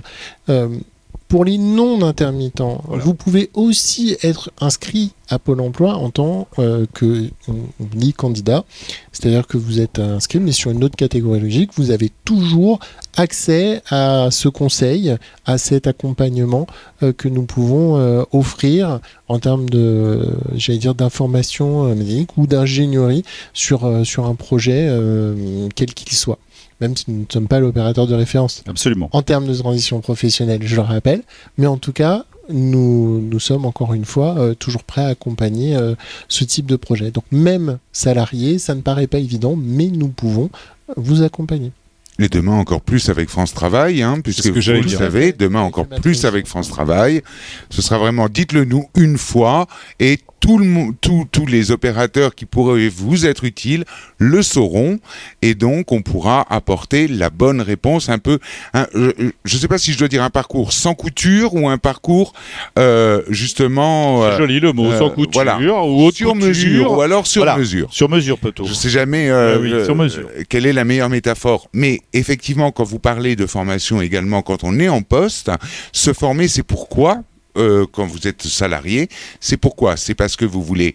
[1.24, 3.02] Euh, pour les non-intermittents, Voilà.
[3.02, 7.54] vous pouvez aussi être inscrit à Pôle emploi en tant euh, que on
[7.96, 8.64] dit candidat,
[9.10, 12.78] c'est-à-dire que vous êtes inscrit, mais sur une autre catégorie logique, vous avez toujours
[13.16, 16.66] accès à ce conseil, à cet accompagnement
[17.02, 22.46] euh, que nous pouvons euh, offrir en termes de, j'allais dire, d'information euh, médiatique ou
[22.46, 26.38] d'ingénierie sur, euh, sur un projet, euh, quel qu'il soit.
[26.84, 29.08] Même si nous ne sommes pas l'opérateur de référence Absolument.
[29.12, 31.22] en termes de transition professionnelle, je le rappelle.
[31.56, 35.76] Mais en tout cas, nous, nous sommes encore une fois euh, toujours prêts à accompagner
[35.76, 35.94] euh,
[36.28, 37.10] ce type de projet.
[37.10, 40.50] Donc même salariés, ça ne paraît pas évident, mais nous pouvons
[40.98, 41.72] vous accompagner.
[42.18, 46.26] Et demain encore plus avec France Travail, hein, puisque vous le savez, demain encore plus
[46.26, 47.22] avec France Travail.
[47.70, 49.66] Ce sera vraiment, dites-le nous une fois,
[50.00, 53.84] et tout le monde, tous les opérateurs qui pourraient vous être utiles
[54.18, 54.98] le sauront,
[55.40, 58.38] et donc on pourra apporter la bonne réponse, un peu.
[58.74, 61.78] un- je ne sais pas si je dois dire un parcours sans couture ou un
[61.78, 62.34] parcours
[62.78, 65.58] euh, justement C'est euh, joli le mot, euh, sans couture voilà.
[65.58, 67.56] ou sur couture, mesure ou alors sur Voilà.
[67.56, 67.88] mesure.
[67.90, 68.66] Sur mesure plutôt.
[68.66, 70.28] Je sais jamais euh, oui, euh, sur mesure.
[70.36, 71.68] euh, quelle est la meilleure métaphore.
[71.72, 75.50] Mais effectivement, quand vous parlez de formation également, quand on est en poste,
[75.92, 77.22] se former, c'est pourquoi,
[77.56, 79.08] euh, quand vous êtes salarié,
[79.40, 79.96] c'est pourquoi?
[79.96, 80.94] C'est parce que vous voulez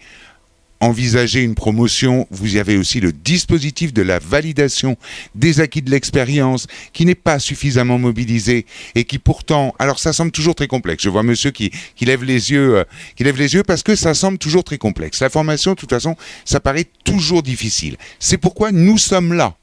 [0.82, 4.98] envisager une promotion, vous avez aussi le dispositif de la validation
[5.36, 10.32] des acquis de l'expérience qui n'est pas suffisamment mobilisé et qui pourtant, alors ça semble
[10.32, 11.04] toujours très complexe.
[11.04, 12.84] Je vois monsieur qui, qui lève les yeux, euh,
[13.16, 15.20] qui lève les yeux parce que ça semble toujours très complexe.
[15.20, 17.98] La formation, de toute façon, ça paraît toujours difficile.
[18.20, 19.59] C'est pourquoi nous sommes là.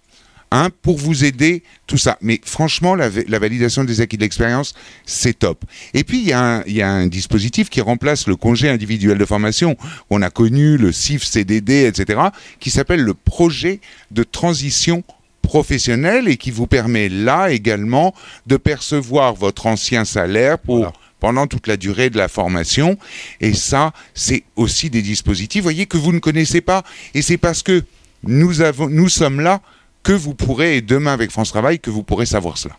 [0.52, 2.18] Hein, pour vous aider, tout ça.
[2.20, 5.64] Mais franchement, la, va- la validation des acquis de l'expérience, c'est top.
[5.92, 8.68] Et puis, il y, a un- il y a un dispositif qui remplace le congé
[8.68, 9.76] individuel de formation.
[10.09, 12.20] On a connu le CIF, CDD, etc.,
[12.61, 13.80] qui s'appelle le projet
[14.12, 15.02] de transition
[15.42, 18.14] professionnelle et qui vous permet là également
[18.46, 20.92] de percevoir votre ancien salaire pour Voilà.
[21.20, 22.98] pendant toute la durée de la formation.
[23.40, 26.85] Et ça, c'est aussi des dispositifs, voyez, que vous ne connaissez pas.
[27.14, 27.82] Et c'est parce que
[28.22, 29.61] nous, avons, nous sommes là
[30.06, 32.76] que vous pourrez, demain avec France Travail, que vous pourrez savoir cela.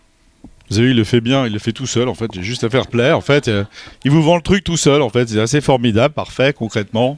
[0.72, 2.70] Vu, il le fait bien, il le fait tout seul en fait, j'ai juste à
[2.70, 3.18] faire plaire.
[3.18, 3.66] En fait, euh,
[4.06, 7.18] il vous vend le truc tout seul en fait, c'est assez formidable, parfait, concrètement.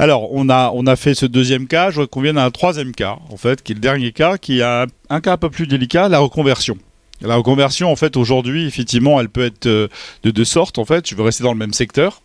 [0.00, 2.50] Alors, on a, on a fait ce deuxième cas, je voudrais qu'on vienne à un
[2.50, 5.36] troisième cas, en fait, qui est le dernier cas, qui a un, un cas un
[5.36, 6.76] peu plus délicat, la reconversion.
[7.20, 9.86] La reconversion, en fait, aujourd'hui, effectivement, elle peut être euh,
[10.24, 11.08] de deux sortes, en fait.
[11.08, 12.20] Je veux rester dans le même secteur,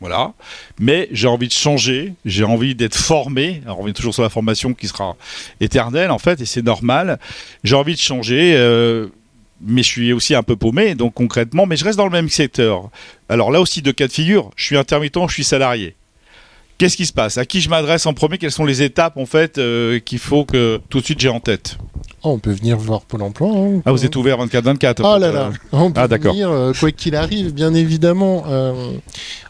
[0.00, 0.32] voilà.
[0.78, 3.62] Mais j'ai envie de changer, j'ai envie d'être formé.
[3.64, 5.16] Alors, on revient toujours sur la formation qui sera
[5.60, 7.18] éternelle, en fait, et c'est normal.
[7.64, 8.54] J'ai envie de changer.
[8.56, 9.06] euh,
[9.62, 12.28] mais je suis aussi un peu paumé, donc concrètement, mais je reste dans le même
[12.28, 12.90] secteur.
[13.30, 15.94] Alors là aussi, deux cas de figure, je suis intermittent, je suis salarié.
[16.76, 17.38] Qu'est-ce qui se passe?
[17.38, 18.36] À qui je m'adresse en premier?
[18.36, 21.40] Quelles sont les étapes en fait euh, qu'il faut que tout de suite j'ai en
[21.40, 21.78] tête?
[22.22, 23.48] Oh, on peut venir voir Pôle emploi.
[23.56, 23.80] hein.
[23.86, 27.16] Ah, vous êtes ouvert 24-24 Oh là là, on peut Ah, venir, euh, quoi qu'il
[27.16, 28.44] arrive, bien évidemment.
[28.48, 28.92] Euh,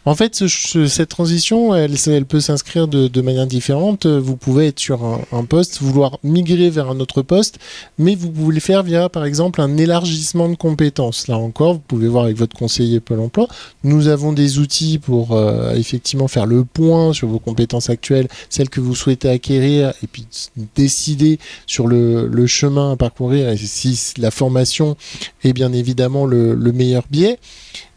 [0.06, 4.06] En fait, ce- cette transition, elle, peut s'inscrire de, manière différente.
[4.06, 7.58] Vous pouvez être sur un, poste, vouloir migrer vers un autre poste,
[7.98, 11.26] mais vous pouvez le faire via, par exemple, un élargissement de compétences.
[11.26, 13.48] Là encore, vous pouvez voir avec votre conseiller Pôle Emploi.
[13.82, 18.70] Nous avons des outils pour euh, effectivement faire le point sur vos compétences actuelles, celles
[18.70, 20.24] que vous souhaitez acquérir, et puis
[20.76, 24.96] décider sur le, chemin à parcourir et si la formation
[25.42, 27.40] est bien évidemment le meilleur biais.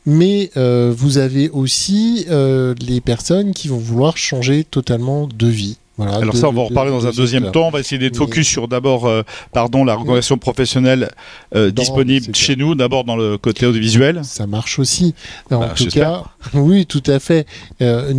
[0.06, 5.78] Mais euh, vous avez aussi euh, les personnes qui vont vouloir changer totalement de vie.
[5.98, 7.64] Voilà, Alors de- ça, on va en de- reparler dans de un deuxième secteur.
[7.64, 7.68] temps.
[7.68, 11.12] On va essayer d'être focus sur d'abord, euh, pardon, la reconversion professionnelle
[11.56, 14.22] euh, Dans disponible le chez nous, d'abord dans le côté audiovisuel.
[14.24, 15.14] Ça marche aussi.
[15.52, 16.24] En Bah, tout j'espère.
[16.54, 17.46] cas, oui, tout à fait.
[17.82, 18.14] Euh,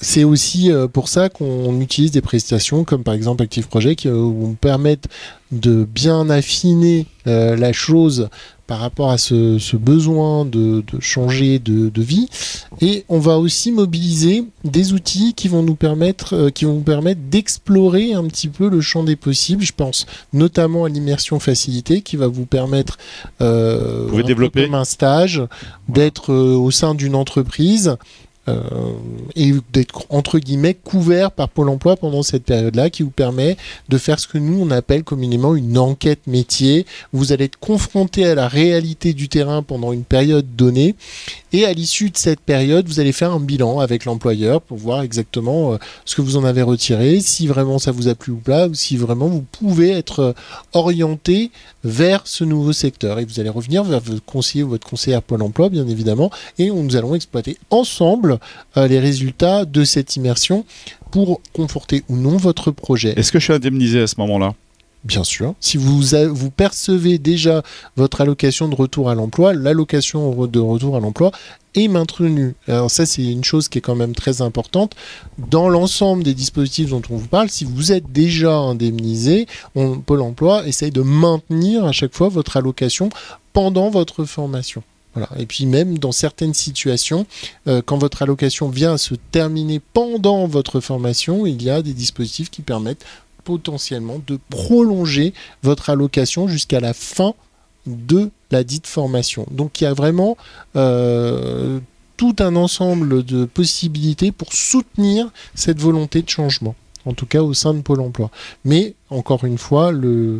[0.00, 4.08] c'est aussi euh, pour ça qu'on utilise des prestations comme par exemple Active Project qui
[4.08, 5.08] euh, nous permettent
[5.50, 8.28] de bien affiner euh, la chose
[8.68, 12.28] par rapport à ce, ce besoin de, de changer de, de vie.
[12.82, 16.82] Et on va aussi mobiliser des outils qui vont nous permettre, euh, qui vont nous
[16.82, 19.64] permettre d'explorer un petit peu le champ des possibles.
[19.64, 22.98] Je pense notamment à l'immersion facilitée qui va vous permettre
[23.40, 25.42] euh, Vous un développer comme un stage,
[25.88, 27.96] d'être euh, au sein d'une entreprise
[29.36, 33.56] et d'être entre guillemets couvert par Pôle Emploi pendant cette période-là, qui vous permet
[33.88, 36.86] de faire ce que nous on appelle communément une enquête métier.
[37.12, 40.94] Vous allez être confronté à la réalité du terrain pendant une période donnée,
[41.52, 45.02] et à l'issue de cette période, vous allez faire un bilan avec l'employeur pour voir
[45.02, 48.38] exactement euh, ce que vous en avez retiré, si vraiment ça vous a plu ou
[48.38, 50.32] pas, ou si vraiment vous pouvez être euh,
[50.72, 51.50] orienté
[51.88, 53.18] vers ce nouveau secteur.
[53.18, 56.70] Et vous allez revenir vers votre conseiller ou votre conseillère Pôle Emploi, bien évidemment, et
[56.70, 58.38] nous allons exploiter ensemble
[58.76, 60.64] euh, les résultats de cette immersion
[61.10, 63.14] pour conforter ou non votre projet.
[63.16, 64.54] Est-ce que je suis indemnisé à ce moment-là?
[65.04, 65.54] Bien sûr.
[65.60, 67.62] Si vous, vous percevez déjà
[67.96, 71.30] votre allocation de retour à l'emploi, l'allocation de retour à l'emploi
[71.74, 72.54] est maintenue.
[72.66, 74.96] Alors ça, c'est une chose qui est quand même très importante.
[75.38, 80.22] Dans l'ensemble des dispositifs dont on vous parle, si vous êtes déjà indemnisé, on, Pôle
[80.22, 83.08] emploi essaye de maintenir à chaque fois votre allocation
[83.52, 84.82] pendant votre formation.
[85.14, 85.28] Voilà.
[85.38, 87.26] Et puis même dans certaines situations,
[87.66, 91.94] euh, quand votre allocation vient à se terminer pendant votre formation, il y a des
[91.94, 93.04] dispositifs qui permettent
[93.48, 95.32] potentiellement de prolonger
[95.62, 97.32] votre allocation jusqu'à la fin
[97.86, 99.46] de la dite formation.
[99.50, 100.36] Donc il y a vraiment
[100.76, 101.80] euh,
[102.18, 106.74] tout un ensemble de possibilités pour soutenir cette volonté de changement,
[107.06, 108.30] en tout cas au sein de Pôle Emploi.
[108.66, 109.92] Mais encore une fois,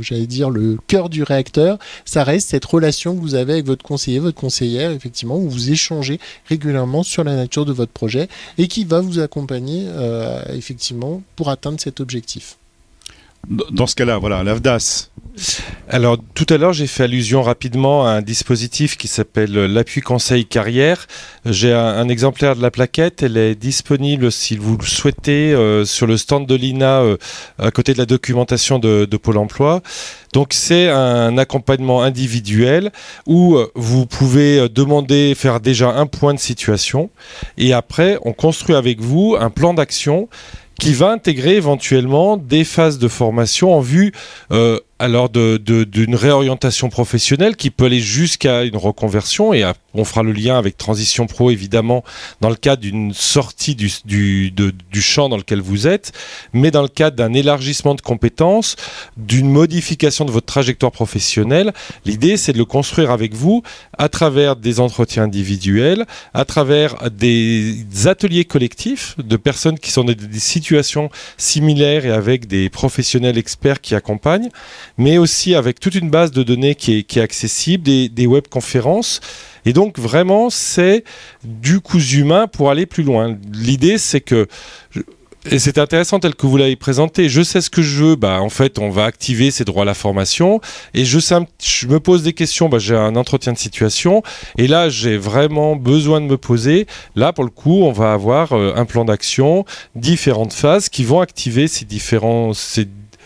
[0.02, 3.86] j'allais dire le cœur du réacteur, ça reste cette relation que vous avez avec votre
[3.86, 8.68] conseiller, votre conseillère, effectivement, où vous échangez régulièrement sur la nature de votre projet et
[8.68, 12.58] qui va vous accompagner euh, effectivement pour atteindre cet objectif.
[13.46, 15.10] Dans ce cas-là, voilà, l'AFDAS.
[15.88, 20.44] Alors tout à l'heure, j'ai fait allusion rapidement à un dispositif qui s'appelle l'appui conseil
[20.44, 21.06] carrière.
[21.46, 23.22] J'ai un, exemplaire de la plaquette.
[23.22, 27.16] Elle est disponible si vous le souhaitez euh, sur le stand de l'INA euh,
[27.58, 29.80] à côté de la documentation de, de Pôle Emploi.
[30.34, 32.92] Donc c'est un accompagnement individuel
[33.26, 37.10] où euh, vous pouvez demander, faire déjà un point de situation
[37.56, 40.28] et après on construit avec vous un plan d'action
[40.78, 44.12] qui va intégrer éventuellement des phases de formation en vue
[44.52, 50.22] euh, alors d'une réorientation professionnelle qui peut aller jusqu'à une reconversion et à- on fera
[50.22, 52.04] le lien avec Transition Pro évidemment
[52.40, 56.12] dans le cadre d'une sortie du, du, du champ dans lequel vous êtes,
[56.52, 58.76] mais dans le cadre d'un élargissement de compétences,
[59.16, 61.72] d'une modification de votre trajectoire professionnelle.
[62.04, 63.62] L'idée c'est de le construire avec vous
[63.96, 70.12] à travers des entretiens individuels, à travers des ateliers collectifs de personnes qui sont dans
[70.12, 74.48] des situations similaires et avec des professionnels experts qui accompagnent
[74.98, 79.20] mais aussi avec toute une base de données qui est, accessible, des, des webconférences.
[79.64, 81.04] Et donc vraiment, c'est
[81.44, 83.36] du cousu humain pour aller plus loin.
[83.52, 84.46] L'idée, c'est que...
[85.50, 87.28] Et c'est intéressant tel que vous l'avez présenté.
[87.28, 88.16] Je sais ce que je veux.
[88.16, 90.60] Bah, en fait, on va activer ces droits à la formation.
[90.94, 91.18] Et je,
[91.86, 92.68] me pose des questions.
[92.68, 94.22] Bah, j'ai un entretien de situation.
[94.58, 96.86] Et là, j'ai vraiment besoin de me poser.
[97.14, 101.20] Là, pour le coup, on va avoir euh, un plan d'action, différentes phases qui vont
[101.20, 102.52] activer ces différents,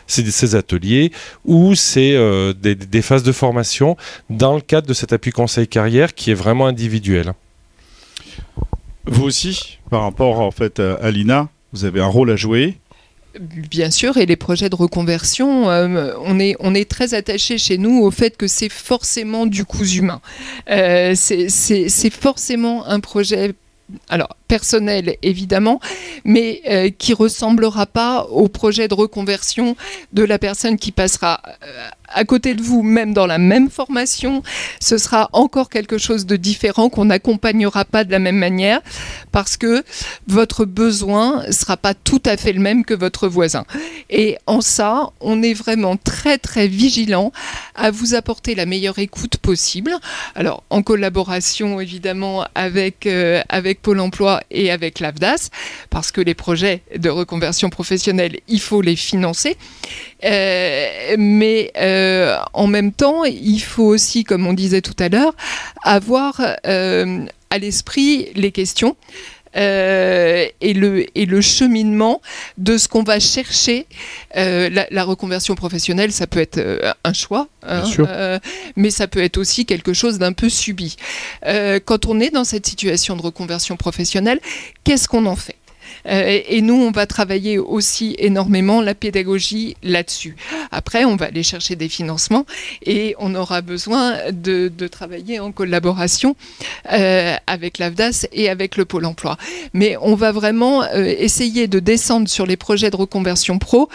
[0.06, 1.12] ces, ces ateliers
[1.44, 3.96] ou ces, euh, des, des phases de formation
[4.30, 7.32] dans le cadre de cet appui conseil carrière qui est vraiment individuel.
[9.06, 12.78] Vous aussi, par rapport en fait à, l'INA, vous avez un rôle à jouer.
[13.40, 17.78] Bien sûr, et les projets de reconversion, euh, on, est, on est très attaché chez
[17.78, 20.20] nous au fait que c'est forcément du coût humain.
[20.70, 23.54] Euh, c'est- c'est c'est forcément un projet,
[24.08, 25.80] alors personnel évidemment,
[26.24, 29.76] mais euh, qui ressemblera pas au projet de reconversion
[30.12, 34.42] de la personne qui passera euh, à côté de vous, même dans la même formation,
[34.80, 38.80] ce sera encore quelque chose de différent qu'on n'accompagnera pas de la même manière
[39.30, 39.82] parce que
[40.26, 43.64] votre besoin sera pas tout à fait le même que votre voisin.
[44.10, 47.32] Et en ça, on est vraiment très très vigilant
[47.74, 49.92] à vous apporter la meilleure écoute possible.
[50.34, 55.50] Alors en collaboration évidemment avec euh, avec Pôle Emploi et avec l'AFDAS
[55.90, 59.56] parce que les projets de reconversion professionnelle, il faut les financer.
[60.24, 62.01] Euh, mais euh,
[62.52, 65.34] en même temps, il faut aussi, comme on disait tout à l'heure,
[65.82, 68.96] avoir euh, à l'esprit les questions.
[69.54, 72.22] Euh, et, le, et le cheminement
[72.56, 73.86] de ce qu'on va chercher.
[74.36, 77.82] Euh, la, la, reconversion professionnelle, ça peut être euh, un choix, hein,
[78.76, 80.96] mais ça peut être aussi quelque chose d'un peu subi.
[81.84, 84.40] quand on est dans cette situation de reconversion professionnelle,
[84.84, 85.56] qu'est-ce qu'on en fait?
[85.61, 85.61] euh,
[86.04, 90.36] et nous, on va travailler aussi énormément la pédagogie là-dessus.
[90.70, 92.46] Après, on va aller chercher des financements
[92.84, 96.36] et on aura besoin de, travailler en collaboration
[96.92, 99.38] euh, avec l'AFDAS et avec le Pôle emploi.
[99.72, 103.88] Mais on va vraiment euh, essayer de descendre sur les projets de reconversion pro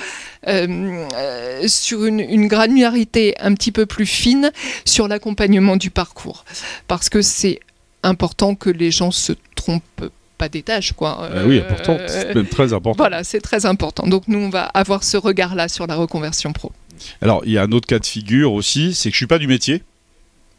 [1.68, 4.52] sur une, une granularité un petit peu plus fine
[4.86, 6.46] sur l'accompagnement du parcours.
[6.88, 7.60] Parce que c'est
[8.04, 11.30] important que les gens se trompent pas des tâches, quoi.
[11.34, 12.98] Ah oui, important, c'est même très important.
[12.98, 14.08] Voilà, c'est très important.
[14.08, 16.72] Donc nous, on va avoir ce regard-là sur la reconversion pro.
[17.22, 19.40] Alors, il y a un autre cas de figure aussi, c'est que je suis pas
[19.40, 19.84] du métier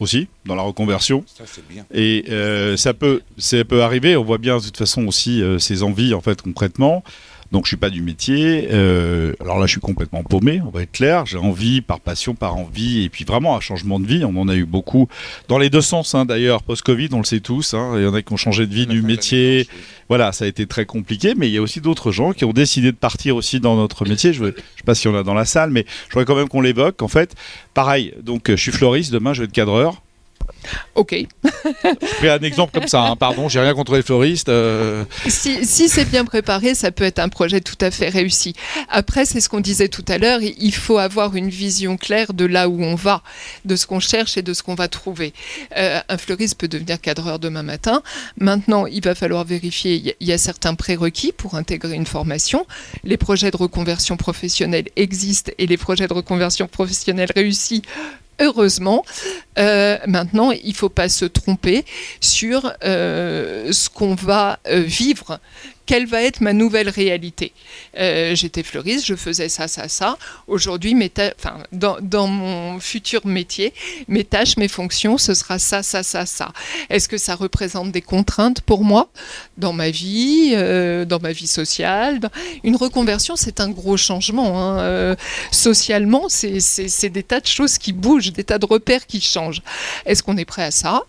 [0.00, 1.24] aussi dans la reconversion.
[1.26, 1.84] Ça, c'est bien.
[1.92, 4.16] Et euh, ça peut, ça peut arriver.
[4.16, 7.02] On voit bien de toute façon aussi euh, ces envies en fait concrètement.
[7.50, 8.68] Donc je suis pas du métier.
[8.70, 11.24] Euh, alors là, je suis complètement paumé, on va être clair.
[11.24, 14.24] J'ai envie, par passion, par envie, et puis vraiment un changement de vie.
[14.24, 15.08] On en a eu beaucoup
[15.48, 16.62] dans les deux sens, hein, d'ailleurs.
[16.62, 17.74] Post-Covid, on le sait tous.
[17.74, 17.94] Hein.
[17.96, 19.66] il y en a qui ont changé de vie, du métier.
[20.08, 22.52] Voilà, ça a été très compliqué, mais il y a aussi d'autres gens qui ont
[22.52, 24.32] décidé de partir aussi dans notre métier.
[24.32, 26.48] Je ne sais pas si on a dans la salle, mais je voudrais quand même
[26.48, 27.00] qu'on l'évoque.
[27.02, 27.34] En fait,
[27.72, 28.12] pareil.
[28.22, 29.12] Donc je suis fleuriste.
[29.12, 30.02] Demain, je vais être cadreur.
[30.94, 31.14] Ok.
[31.44, 33.16] je fais un exemple comme ça, hein.
[33.16, 34.48] pardon, j'ai rien contre les floristes.
[34.48, 35.04] Euh.
[35.26, 38.54] Si, si c'est bien préparé, ça peut être un projet tout à fait réussi.
[38.88, 42.44] Après, c'est ce qu'on disait tout à l'heure, il faut avoir une vision claire de
[42.44, 43.22] là où on va,
[43.64, 45.32] de ce qu'on cherche et de ce qu'on va trouver.
[45.76, 48.02] Euh, un fleuriste peut devenir cadreur demain matin.
[48.38, 52.66] Maintenant, il va falloir vérifier, il y a certains prérequis pour intégrer une formation.
[53.04, 57.82] Les projets de reconversion professionnelle existent et les projets de reconversion professionnelle réussis
[58.40, 59.04] heureusement.
[59.58, 61.84] Euh, maintenant, il ne faut pas se tromper
[62.20, 65.40] sur euh, ce qu'on va euh, vivre
[65.88, 67.54] quelle va être ma nouvelle réalité?
[67.96, 70.18] J'étais fleuriste, je faisais ça, ça, ça.
[70.46, 70.94] Aujourd'hui,
[71.72, 73.72] dans, mon futur métier,
[74.06, 76.52] mes tâches, mes fonctions, ce sera ça, ça, ça, ça.
[76.90, 79.08] Est-ce que ça représente des contraintes pour moi?
[79.56, 80.50] Dans ma vie,
[81.06, 82.20] dans ma vie sociale
[82.64, 84.60] Une reconversion, c'est un gros changement.
[84.60, 85.16] Hein.
[85.50, 89.47] Socialement, c'est des tas de choses qui bougent, des tas de repères qui changent.
[90.06, 91.02] Est-ce qu'on est prêt à ça?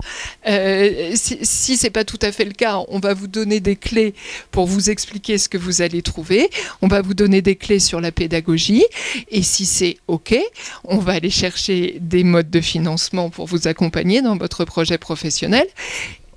[0.45, 4.13] Si, si c'est pas tout à fait le cas, on va vous donner des clés
[4.51, 6.49] pour vous expliquer ce que vous allez trouver.
[6.81, 8.85] On va vous donner des clés sur la pédagogie.
[9.29, 10.35] Et si c'est OK,
[10.83, 15.67] on va aller chercher des modes de financement pour vous accompagner dans votre projet professionnel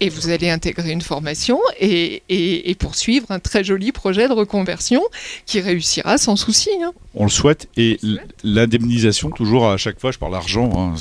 [0.02, 5.00] et vous allez intégrer une formation et, poursuivre un très joli projet de reconversion
[5.46, 6.70] qui réussira sans souci.
[6.82, 6.92] Hein.
[7.14, 8.00] On le souhaite et
[8.42, 10.94] l'indemnisation, toujours à chaque fois, je parle d'argent, hein,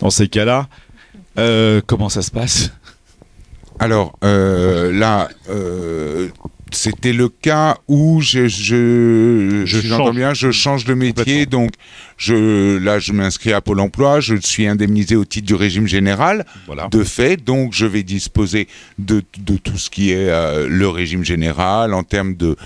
[0.00, 0.68] dans ces cas-là,
[1.38, 2.72] euh, comment ça se passe?
[3.78, 6.28] Alors euh, là, euh,
[6.72, 10.14] c'était le cas où je, je, je change.
[10.14, 11.70] bien, je change de métier, donc
[12.16, 16.44] je, là je m'inscris à Pôle Emploi, je suis indemnisé au titre du régime général,
[16.66, 16.88] voilà.
[16.90, 18.66] de fait, donc je vais disposer
[18.98, 22.56] de, de tout ce qui est euh, le régime général en termes de.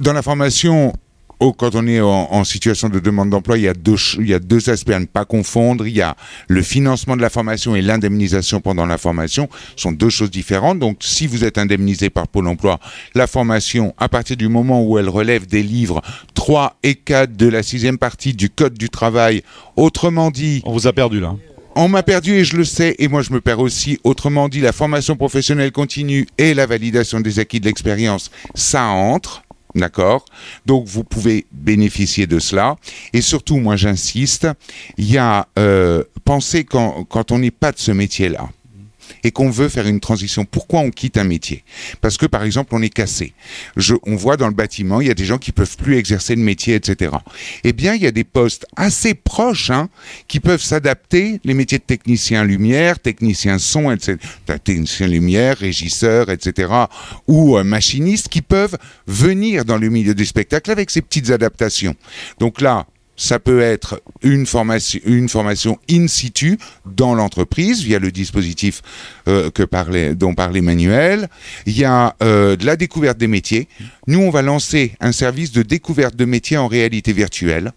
[0.00, 0.94] Dans la formation,
[1.40, 4.34] Oh, quand on est en, situation de demande d'emploi, il y, a deux, il y
[4.34, 5.86] a deux aspects à ne pas confondre.
[5.86, 6.16] Il y a
[6.48, 9.48] le financement de la formation et l'indemnisation pendant la formation.
[9.76, 10.80] Ce sont deux choses différentes.
[10.80, 12.80] Donc, si vous êtes indemnisé par Pôle emploi,
[13.14, 16.02] la formation, à partir du moment où elle relève des livres
[16.34, 19.42] 3 et 4 de la sixième partie du Code du travail,
[19.76, 20.62] autrement dit...
[20.64, 21.36] On vous a perdu là
[21.80, 24.00] on m'a perdu et je le sais, et moi je me perds aussi.
[24.02, 29.44] Autrement dit, la formation professionnelle continue et la validation des acquis de l'expérience, ça entre.
[29.74, 30.24] D'accord
[30.66, 32.76] Donc vous pouvez bénéficier de cela.
[33.12, 34.48] Et surtout, moi j'insiste,
[34.96, 38.48] il y a euh, penser quand, quand on n'est pas de ce métier-là
[39.24, 41.64] et qu'on veut faire une transition, pourquoi on quitte un métier?
[42.00, 43.32] Parce que par exemple on est cassé.
[44.04, 46.42] On voit dans le bâtiment, il y a des gens qui peuvent plus exercer le
[46.42, 47.12] métier, etc.
[47.64, 49.88] Eh bien, il y a des postes assez proches hein,
[50.26, 54.16] qui peuvent s'adapter, les métiers de technicien lumière, technicien son, etc.
[54.46, 56.72] Technicien lumière, régisseur, etc.
[57.26, 61.94] Ou euh, machiniste qui peuvent venir dans le milieu du spectacle avec ces petites adaptations.
[62.38, 62.86] Donc là,
[63.18, 66.56] ça peut être une formation, in situ
[66.86, 68.80] dans l'entreprise via le dispositif
[69.26, 69.64] euh, que
[70.14, 71.28] dont parlait Manuel.
[71.66, 73.68] Il y a euh, de la découverte des métiers.
[74.06, 77.72] Nous, on va lancer un service de découverte de métiers en réalité virtuelle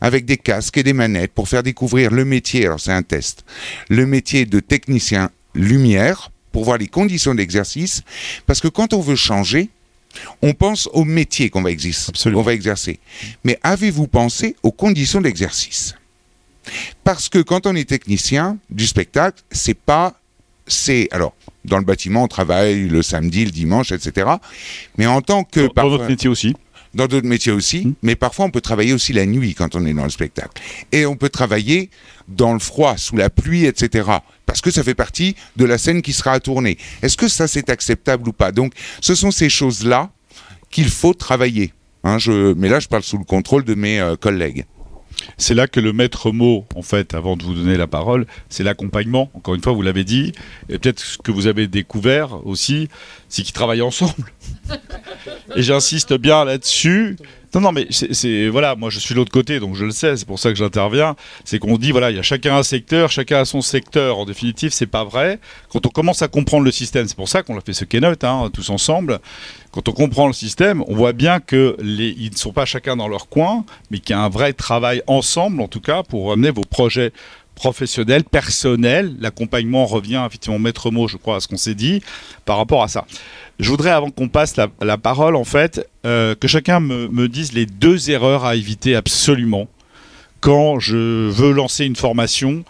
[0.00, 3.44] avec des casques et des manettes pour faire découvrir le métier, alors c'est un test,
[3.88, 8.02] le métier de technicien lumière pour voir les conditions d'exercice,
[8.46, 9.70] parce que quand on veut changer,
[10.42, 12.98] on pense au métier qu'on va, va exercer.
[13.44, 15.94] Mais avez-vous pensé aux conditions d'exercice?
[17.02, 20.14] Parce que quand on est technicien du spectacle, c'est pas.
[20.66, 21.08] C'est.
[21.10, 21.34] Alors,
[21.64, 24.30] dans le bâtiment, on travaille le samedi, le dimanche, etc.
[24.96, 25.68] Mais en tant que.
[25.74, 26.54] Dans, notre métier aussi
[26.94, 27.94] dans d'autres métiers aussi, mmh.
[28.02, 30.62] mais parfois on peut travailler aussi la nuit quand on est dans le spectacle.
[30.92, 31.90] Et on peut travailler
[32.28, 34.08] dans le froid, sous la pluie, etc.
[34.46, 36.78] Parce que ça fait partie de la scène qui sera à tourner.
[37.02, 38.52] Est-ce que ça c'est acceptable ou pas?
[38.52, 40.10] Donc ce sont ces choses-là
[40.70, 41.72] qu'il faut travailler.
[42.02, 42.18] Hein,
[42.56, 44.66] mais là je parle sous le contrôle de mes euh, collègues.
[45.38, 48.62] C'est là que le maître mot, en fait, avant de vous donner la parole, c'est
[48.62, 49.30] l'accompagnement.
[49.34, 50.32] Encore une fois, vous l'avez dit,
[50.68, 52.88] et peut-être ce que vous avez découvert aussi,
[53.34, 54.12] c'est qu'ils travaillent ensemble.
[55.56, 57.16] et j'insiste bien là-dessus.
[57.52, 60.16] Non, non, mais c'est voilà, moi je suis de l'autre côté, donc je le sais,
[60.16, 61.16] c'est pour ça que j'interviens.
[61.44, 64.18] C'est qu'on dit voilà, il y a chacun un secteur, chacun a son secteur.
[64.18, 65.40] En définitive, c'est pas vrai.
[65.68, 68.22] Quand on commence à comprendre le système, c'est pour ça qu'on a fait ce keynote,
[68.22, 69.18] hein, tous ensemble.
[69.72, 73.08] Quand on comprend le système, on voit bien que ils ne sont pas chacun dans
[73.08, 76.50] leur coin, mais qu'il y a un vrai travail ensemble, en tout cas, pour amener
[76.50, 77.12] vos projets
[77.54, 79.14] professionnels, personnels.
[79.20, 82.02] L'accompagnement revient effectivement maître mot, je crois, à ce qu'on s'est dit
[82.44, 83.06] par rapport à ça.
[83.60, 87.66] Je voudrais, avant qu'on passe la, parole, en fait, euh, que chacun me, dise les
[87.66, 89.68] deux erreurs à éviter absolument
[90.40, 92.64] quand je veux lancer une formation.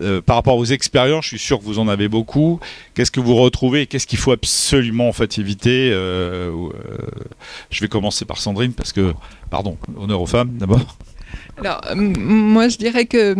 [0.00, 2.60] Euh, par rapport aux expériences, je suis sûr que vous en avez beaucoup.
[2.94, 6.52] Qu'est-ce que vous retrouvez et qu'est-ce qu'il faut absolument en fait éviter euh,
[7.70, 9.12] Je vais commencer par Sandrine parce que,
[9.50, 10.96] pardon, honneur aux femmes d'abord.
[11.58, 13.34] Alors, moi, je dirais que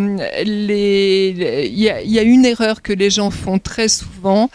[0.44, 4.50] il y, a une erreur que les gens font très souvent,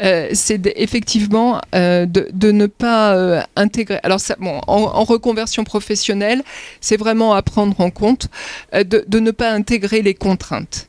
[0.00, 3.98] euh, c'est effectivement euh, de, ne pas euh, intégrer.
[4.02, 6.42] Alors, bon, en, reconversion professionnelle,
[6.80, 8.28] c'est vraiment à prendre en compte
[8.72, 10.87] de, ne pas intégrer les contraintes.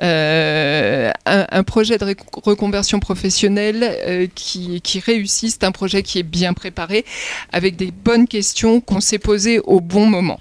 [0.00, 7.04] Un, projet de reconversion professionnelle qui, qui réussit, c'est un projet qui est bien préparé,
[7.52, 10.40] avec des bonnes questions qu'on s'est posées au bon moment.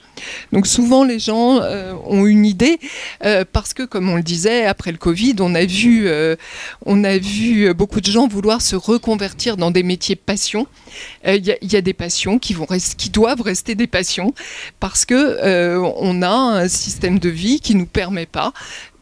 [0.52, 2.80] Donc souvent les gens euh, ont une idée
[3.24, 6.36] euh, parce que comme on le disait après le Covid, on a vu euh,
[6.86, 10.68] on a vu beaucoup de gens vouloir se reconvertir dans des métiers passion.
[11.26, 12.66] Il y, a des passions qui vont
[12.98, 14.34] qui doivent rester des passions
[14.80, 18.54] parce que on a un système de vie qui nous permet pas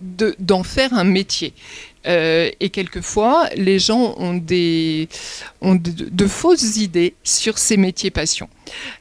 [0.01, 1.53] d'en faire un métier.
[2.05, 5.09] Euh, et quelquefois, les gens ont, des,
[5.61, 8.49] ont de, fausses idées sur ces métiers passion.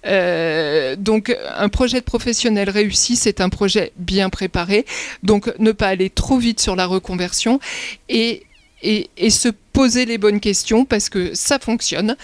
[0.06, 4.86] Euh, donc, un projet de professionnel réussi, c'est un projet bien préparé.
[5.22, 7.60] Donc, ne pas aller trop vite sur la reconversion
[8.08, 8.45] et
[8.86, 12.16] et, se poser les bonnes questions parce que ça fonctionne,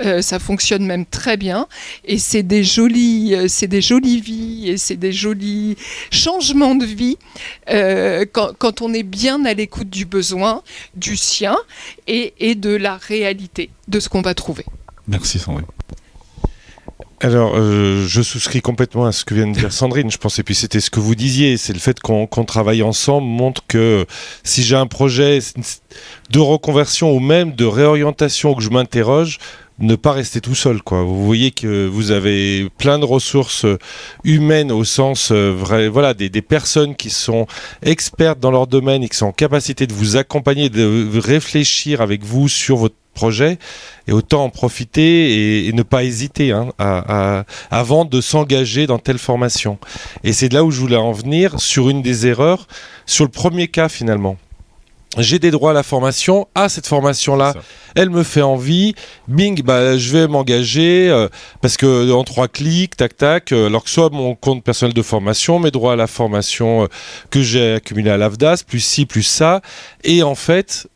[0.00, 1.68] euh, ça fonctionne même très bien
[2.04, 5.76] et c'est des jolies, euh, c'est des jolies vies et c'est des jolis
[6.10, 7.18] changements de vie
[7.70, 10.62] euh, quand, on est bien à l'écoute du besoin,
[10.94, 11.56] du sien
[12.08, 14.64] et, et de la réalité de ce qu'on va trouver.
[15.06, 15.75] Merci Sandrine.
[17.20, 20.42] Alors, euh, je souscris complètement à ce que vient de dire Sandrine, je pense, et
[20.42, 24.04] puis c'était ce que vous disiez, c'est le fait qu'on travaille ensemble montre que
[24.44, 25.38] si j'ai un projet
[26.30, 29.38] de reconversion ou même de réorientation que je m'interroge,
[29.78, 30.80] ne pas rester tout seul.
[30.90, 33.66] Vous voyez que vous avez plein de ressources
[34.24, 37.46] humaines au sens euh, vrai, voilà, des, des, personnes qui sont
[37.82, 42.24] expertes dans leur domaine et qui sont en capacité de vous accompagner, de réfléchir avec
[42.24, 43.58] vous sur votre projet
[44.06, 46.68] et autant en profiter et, ne pas hésiter hein,
[47.70, 49.78] avant de s'engager dans telle formation.
[50.22, 52.68] Et c'est là où je voulais en venir sur une des erreurs,
[53.06, 54.36] sur le premier cas finalement
[55.18, 56.46] j'ai des droits à la formation.
[56.54, 57.54] Ah, cette formation-là,
[57.94, 58.94] elle me fait envie.
[59.28, 61.28] Bing, bah, je vais m'engager euh,
[61.60, 63.52] parce que en trois clics, tac, tac.
[63.52, 66.86] Euh, alors que soit mon compte personnel de formation, mes droits à la formation euh,
[67.30, 69.62] que j'ai accumulé à l'AFDAS, plus ci, plus ça.
[70.04, 70.88] Et en fait,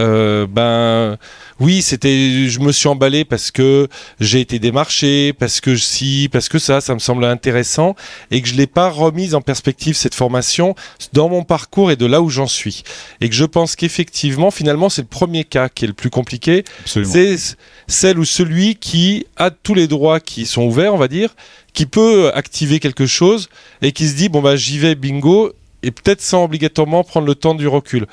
[0.00, 1.18] euh, ben
[1.60, 3.88] oui, c'était, je me suis emballé parce que
[4.18, 7.94] j'ai été démarché, parce que si, parce que ça, ça me semblait intéressant
[8.30, 10.74] et que je l'ai pas remise en perspective cette formation
[11.12, 12.82] dans mon parcours et de là où j'en suis.
[13.20, 16.64] Et que je pense qu'effectivement, finalement, c'est le premier cas qui est le plus compliqué.
[16.86, 17.36] C'est
[17.86, 21.34] celle ou celui qui a tous les droits qui sont ouverts, on va dire,
[21.74, 23.48] qui peut activer quelque chose
[23.82, 27.34] et qui se dit bon bah j'y vais bingo et peut-être sans obligatoirement prendre le
[27.34, 28.06] temps du recul.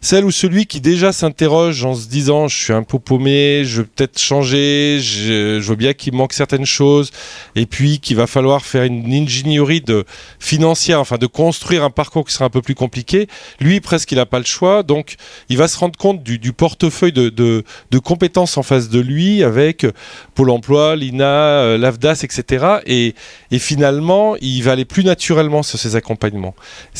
[0.00, 3.82] Celle ou celui qui déjà s'interroge en se disant je suis un peu paumé, je
[3.82, 7.10] vais peut-être changer, je, vois bien qu'il manque certaines choses,
[7.56, 10.04] et puis qu'il va falloir faire une ingénierie de
[10.38, 13.26] financière, enfin de construire un parcours qui sera un peu plus compliqué.
[13.60, 15.16] Lui, presque, il n'a pas le choix, donc
[15.48, 17.64] il va se rendre compte du, portefeuille de,
[18.04, 19.86] compétences en face de lui avec
[20.34, 22.78] Pôle Emploi, l'INA, euh, l'AFDAS, etc.
[22.86, 23.14] Et,
[23.50, 26.54] et, finalement, il va aller plus naturellement sur ces accompagnements.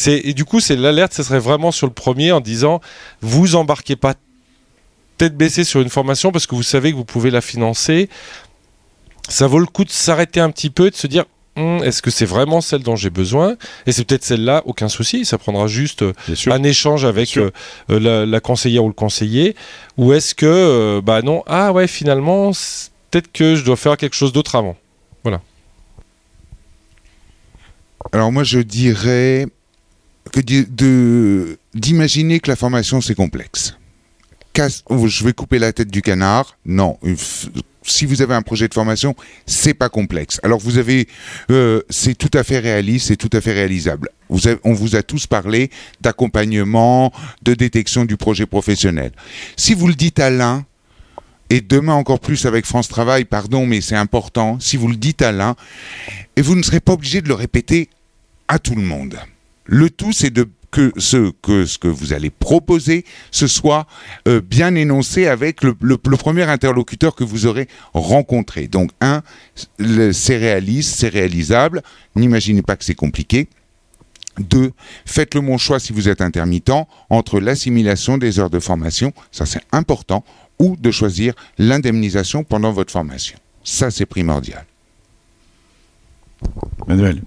[0.07, 2.81] Et du coup, c'est l'alerte, ce serait vraiment sur le premier en disant
[3.21, 4.15] vous embarquez pas
[5.19, 8.09] tête baissée sur une formation parce que vous savez que vous pouvez la financer.
[9.29, 11.25] Ça vaut le coup de s'arrêter un petit peu et de se dire
[11.57, 13.57] hum, est-ce que c'est vraiment celle dont j'ai besoin?
[13.87, 16.13] Et c'est peut-être celle-là, aucun souci, ça prendra juste euh,
[16.47, 17.51] un échange avec euh,
[17.91, 19.55] euh, la, la, conseillère ou le conseiller.
[19.99, 22.53] Ou est-ce que, euh, bah non, ah ouais, finalement,
[23.11, 24.77] peut-être que je dois faire quelque chose d'autre avant.
[25.25, 25.41] Voilà.
[28.13, 29.47] Alors moi, je dirais
[30.31, 30.41] que
[31.75, 33.77] d'imaginer que la formation c'est complexe.
[34.53, 36.57] Casse, je vais couper la tête du canard.
[36.65, 36.99] Non,
[37.89, 39.15] si vous avez un projet de formation,
[39.47, 40.41] c'est pas complexe.
[40.43, 41.09] Alors vous avez,
[41.51, 44.11] euh, c'est tout à fait réaliste, c'est tout à fait réalisable.
[44.29, 45.71] On vous a tous parlé
[46.01, 47.13] d'accompagnement,
[47.43, 49.13] de détection du projet professionnel.
[49.57, 50.65] Si vous le dites à l'un,
[51.51, 55.23] et demain encore plus avec France Travail, pardon, mais c'est important, si vous le dites
[55.23, 55.57] à l'un,
[56.37, 57.89] et vous ne serez pas obligé de le répéter
[58.49, 59.19] à tout le monde.
[59.69, 63.87] Le tout, c'est de que ce que vous allez proposer ce soit
[64.27, 68.69] euh, bien énoncé avec le, premier interlocuteur que vous aurez rencontré.
[68.69, 69.23] Donc un,
[70.13, 71.83] c'est réaliste, c'est réalisable.
[72.17, 73.49] N'imaginez pas que c'est compliqué.
[74.39, 74.73] Deux,
[75.05, 76.71] faites le bon choix si vous êtes intermittent
[77.11, 80.25] entre l'assimilation des heures de formation, ça c'est important,
[80.61, 83.39] ou de choisir l'indemnisation pendant votre formation.
[83.65, 84.65] Ça c'est primordial.
[86.87, 87.23] Manuel.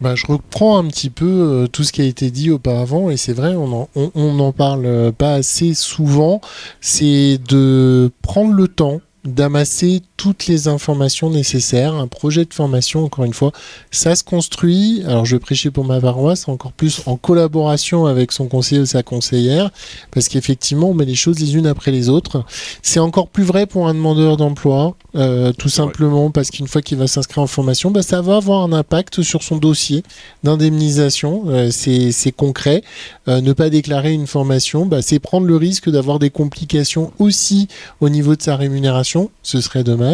[0.00, 3.16] Bah, je reprends un petit peu euh, tout ce qui a été dit auparavant et
[3.16, 6.40] c'est vrai, on n'en on, on parle pas assez souvent.
[6.80, 11.94] C'est de prendre le temps d'amasser toutes les informations nécessaires.
[11.94, 13.52] Un projet de formation, encore une fois,
[13.92, 15.02] ça se construit.
[15.06, 18.86] Alors, je vais prêcher pour ma paroisse, encore plus en collaboration avec son conseiller ou
[18.86, 19.70] sa conseillère,
[20.10, 22.44] parce qu'effectivement, on met les choses les unes après les autres.
[22.82, 26.32] C'est encore plus vrai pour un demandeur d'emploi, euh, tout simplement ouais.
[26.34, 29.44] parce qu'une fois qu'il va s'inscrire en formation, bah, ça va avoir un impact sur
[29.44, 30.02] son dossier
[30.42, 31.44] d'indemnisation.
[31.46, 32.82] Euh, c'est concret.
[33.28, 37.68] Euh, ne pas déclarer une formation, bah, c'est prendre le risque d'avoir des complications aussi
[38.00, 39.30] au niveau de sa rémunération.
[39.44, 40.07] Ce serait dommage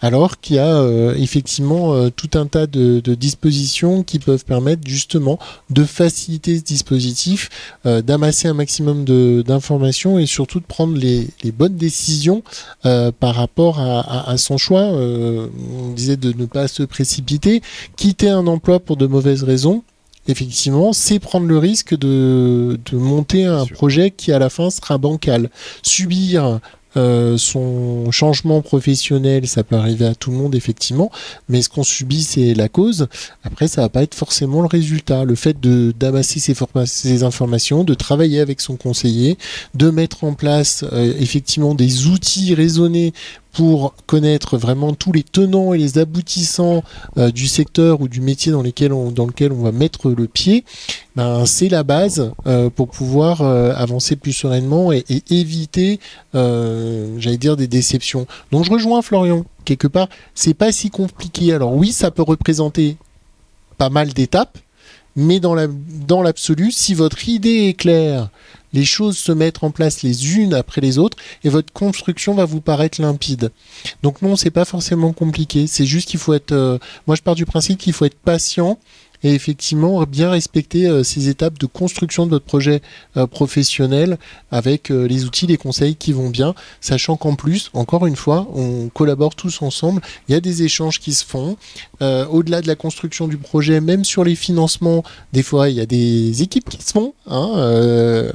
[0.00, 4.44] alors qu'il y a euh, effectivement euh, tout un tas de, de, dispositions qui peuvent
[4.44, 5.38] permettre justement
[5.70, 7.48] de faciliter ce dispositif,
[7.86, 9.04] euh, d'amasser un maximum
[9.44, 12.42] d'informations et surtout de prendre les, les bonnes décisions
[12.82, 14.82] par rapport à, à, à son choix.
[14.82, 17.62] On disait de ne pas se précipiter,
[17.96, 19.82] quitter un emploi pour de mauvaises raisons
[20.28, 24.98] effectivement, c'est prendre le risque de, de monter un projet qui à la fin sera
[24.98, 25.50] bancal.
[25.82, 26.60] Subir
[26.96, 31.10] euh, son changement professionnel, ça peut arriver à tout le monde effectivement,
[31.48, 33.08] mais ce qu'on subit c'est la cause.
[33.44, 35.24] Après, ça va pas être forcément le résultat.
[35.24, 39.38] Le fait de d'amasser ces, informations, de travailler avec son conseiller,
[39.74, 43.12] de mettre en place euh, effectivement des outils raisonnés
[43.52, 46.82] pour connaître vraiment tous les tenants et les aboutissants
[47.16, 50.64] euh, du secteur ou du métier dans, lequel on va mettre le pied,
[51.16, 56.00] ben, c'est la base euh, pour pouvoir euh, avancer plus sereinement et, éviter,
[56.32, 58.26] j'allais dire, des déceptions.
[58.52, 61.52] Donc je rejoins Florian, quelque part, c'est pas si compliqué.
[61.52, 62.96] Alors oui, ça peut représenter
[63.78, 64.58] pas mal d'étapes,
[65.16, 68.30] mais dans l'absolu, si votre idée est claire,
[68.72, 72.44] les choses se mettent en place les unes après les autres et votre construction va
[72.44, 73.50] vous paraître limpide.
[74.02, 77.34] Donc non, c'est pas forcément compliqué, c'est juste qu'il faut être euh, moi je pars
[77.34, 78.78] du principe qu'il faut être patient
[79.22, 82.80] et effectivement bien respecter euh, ces étapes de construction de votre projet
[83.16, 84.18] euh, professionnel
[84.50, 88.48] avec euh, les outils, les conseils qui vont bien, sachant qu'en plus, encore une fois,
[88.54, 91.56] on collabore tous ensemble, il y a des échanges qui se font,
[92.02, 95.02] euh, au-delà de la construction du projet, même sur les financements,
[95.32, 98.30] des fois il y a des équipes qui se font, hein, euh,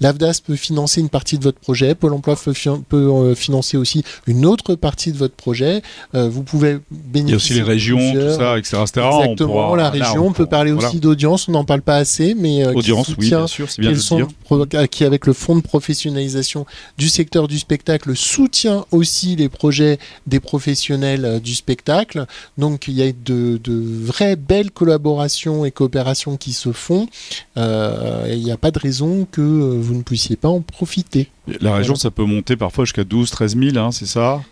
[0.00, 2.52] l'AFDAS peut financer une partie de votre projet, Pôle emploi peut,
[2.88, 7.26] peut financer aussi une autre partie de votre projet, vous pouvez bénéficier...
[7.26, 8.76] Il y a aussi les régions, tout ça, etc.
[8.78, 10.88] Exactement, pourra, la région, on, peut parler voilà.
[10.88, 13.70] aussi d'audience, on n'en parle pas assez, mais euh, audience, qui soutient, oui, bien sûr,
[13.70, 14.88] c'est bien de le dire.
[14.88, 16.66] qui avec le fonds de professionnalisation
[16.96, 22.26] du secteur du spectacle soutient aussi les projets des professionnels euh, du spectacle.
[22.56, 27.08] Donc il y a de, de vraies belles collaborations et coopérations qui se font.
[27.56, 31.30] Euh, il n'y a pas de raison que vous ne puissiez pas en profiter.
[31.60, 34.42] La région, ça peut monter parfois jusqu'à 12, 13 000, hein, c'est ça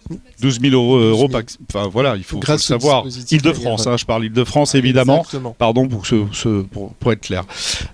[0.41, 1.29] 12 000 euros, euh, euros.
[1.71, 3.05] Enfin voilà, il faut, le savoir.
[3.31, 5.19] Île-de-France, hein, je parle Île-de-France évidemment.
[5.19, 5.55] Exactement.
[5.59, 7.45] Pardon pour, ce, ce- pour, pour être clair.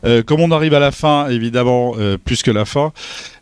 [0.04, 2.92] Euh, comme on arrive à la fin, évidemment, euh, plus que la fin,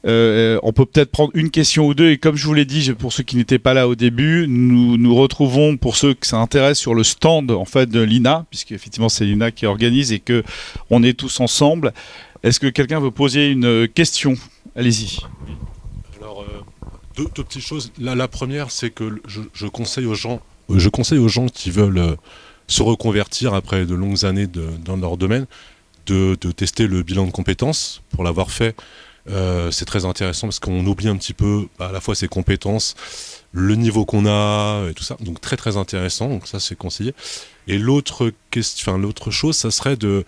[0.07, 2.11] euh, on peut peut-être prendre une question ou deux.
[2.11, 4.97] Et comme je vous l'ai dit, pour ceux qui n'étaient pas là au début, nous
[4.97, 8.73] nous retrouvons pour ceux que ça intéresse sur le stand en fait de l'INA, puisque
[8.73, 10.43] effectivement c'est l'INA qui organise et que
[10.91, 11.93] on est tous ensemble.
[12.43, 14.35] Est-ce que quelqu'un veut poser une euh, question?
[14.75, 15.19] Allez-y.
[16.21, 16.63] Alors, euh,
[17.17, 17.93] deux, petites choses.
[17.99, 21.71] La, la première, c'est que je, conseille aux gens, euh, je conseille aux gens qui
[21.71, 22.17] veulent
[22.67, 25.47] se reconvertir après de longues années dans leur domaine,
[26.07, 28.03] de, tester le bilan de compétences.
[28.11, 28.75] Pour l'avoir fait,
[29.71, 32.95] c'est très intéressant parce qu'on oublie un petit peu bah, à la fois ses compétences,
[33.53, 35.17] le niveau qu'on a et tout ça.
[35.21, 36.29] Donc très très intéressant.
[36.29, 37.13] Donc ça, c'est conseillé.
[37.67, 40.25] Et l'autre question, l'autre chose, ça serait de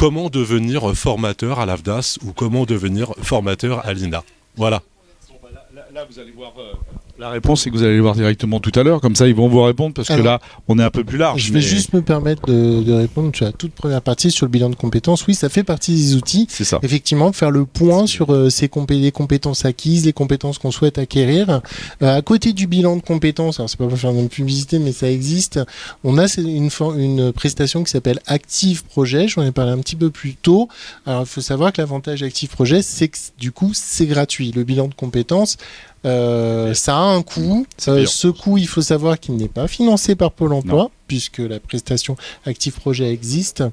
[0.00, 4.24] comment devenir formateur à l'AFDAS ou comment devenir formateur à l'INA.
[4.56, 4.80] Voilà.
[5.94, 6.54] Allez voir.
[7.20, 9.02] La réponse, c'est que vous allez les voir directement tout à l'heure.
[9.02, 11.42] Comme ça, ils vont vous répondre parce que là, on est un peu plus large.
[11.42, 14.46] Je vais mais juste me permettre de, de répondre sur la toute première partie sur
[14.46, 15.26] le bilan de compétences.
[15.26, 16.46] Oui, ça fait partie des outils.
[16.48, 16.78] C'est ça.
[16.82, 20.96] Effectivement, faire le point sur euh, ces compé- les compétences acquises, les compétences qu'on souhaite
[20.96, 21.60] acquérir.
[22.02, 24.78] Euh, à côté du bilan de compétences, alors c'est pas pour faire de la publicité,
[24.78, 25.60] mais ça existe.
[26.04, 29.28] On a une prestation qui s'appelle Active Projet.
[29.28, 30.70] J'en ai parlé un petit peu plus tôt.
[31.04, 34.52] Alors, il faut savoir que l'avantage Active Projet, c'est que du coup, c'est gratuit.
[34.52, 35.58] Le bilan de compétences,
[36.04, 37.66] euh, ça a un coût.
[37.76, 41.38] C'est Euh, ce coût, il faut savoir qu'il n'est pas financé par Pôle Emploi, puisque
[41.38, 43.64] la prestation Active Projet existe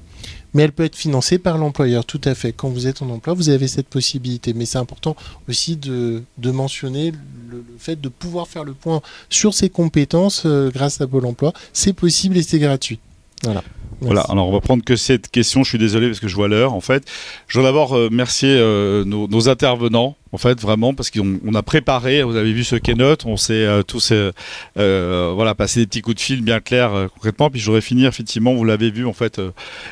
[0.54, 2.52] mais elle peut être financée par l'employeur, tout à fait.
[2.52, 4.54] Quand vous êtes en emploi, vous avez cette possibilité.
[4.54, 5.14] Mais c'est important
[5.48, 10.44] aussi de, de mentionner le, le fait de pouvoir faire le point sur ses compétences
[10.46, 11.52] euh, grâce à Pôle Emploi.
[11.72, 12.98] C'est possible et c'est gratuit.
[13.44, 13.62] Voilà.
[14.00, 16.48] Voilà, alors on va prendre que cette question, je suis désolé parce que je vois
[16.48, 17.04] l'heure en fait.
[17.48, 21.54] Je veux d'abord euh, remercier euh, nos, nos intervenants, en fait, vraiment, parce qu'on on
[21.54, 24.32] a préparé, vous avez vu ce keynote, on s'est euh, tous euh,
[24.78, 28.08] euh, voilà, passé des petits coups de fil bien clairs concrètement, puis je voudrais finir,
[28.08, 29.40] effectivement, vous l'avez vu, en fait,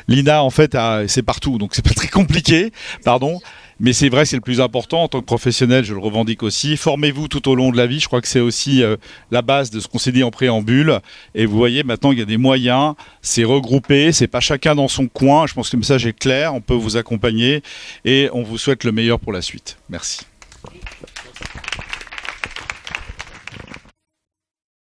[0.07, 0.77] l'INA, en fait,
[1.07, 2.71] c'est partout, donc c'est pas très compliqué,
[3.03, 3.39] pardon.
[3.79, 6.77] Mais c'est vrai, c'est le plus important en tant que professionnel, je le revendique aussi.
[6.77, 8.97] Formez-vous tout au long de la vie, je crois que c'est aussi euh,
[9.31, 10.99] la base de ce qu'on s'est dit en préambule.
[11.35, 14.87] Et vous voyez, maintenant, il y a des moyens, c'est regroupé, c'est pas chacun dans
[14.87, 15.45] son coin.
[15.47, 17.61] Je pense que le message est clair, on peut vous accompagner
[18.05, 19.77] et on vous souhaite le meilleur pour la suite.
[19.89, 20.21] Merci.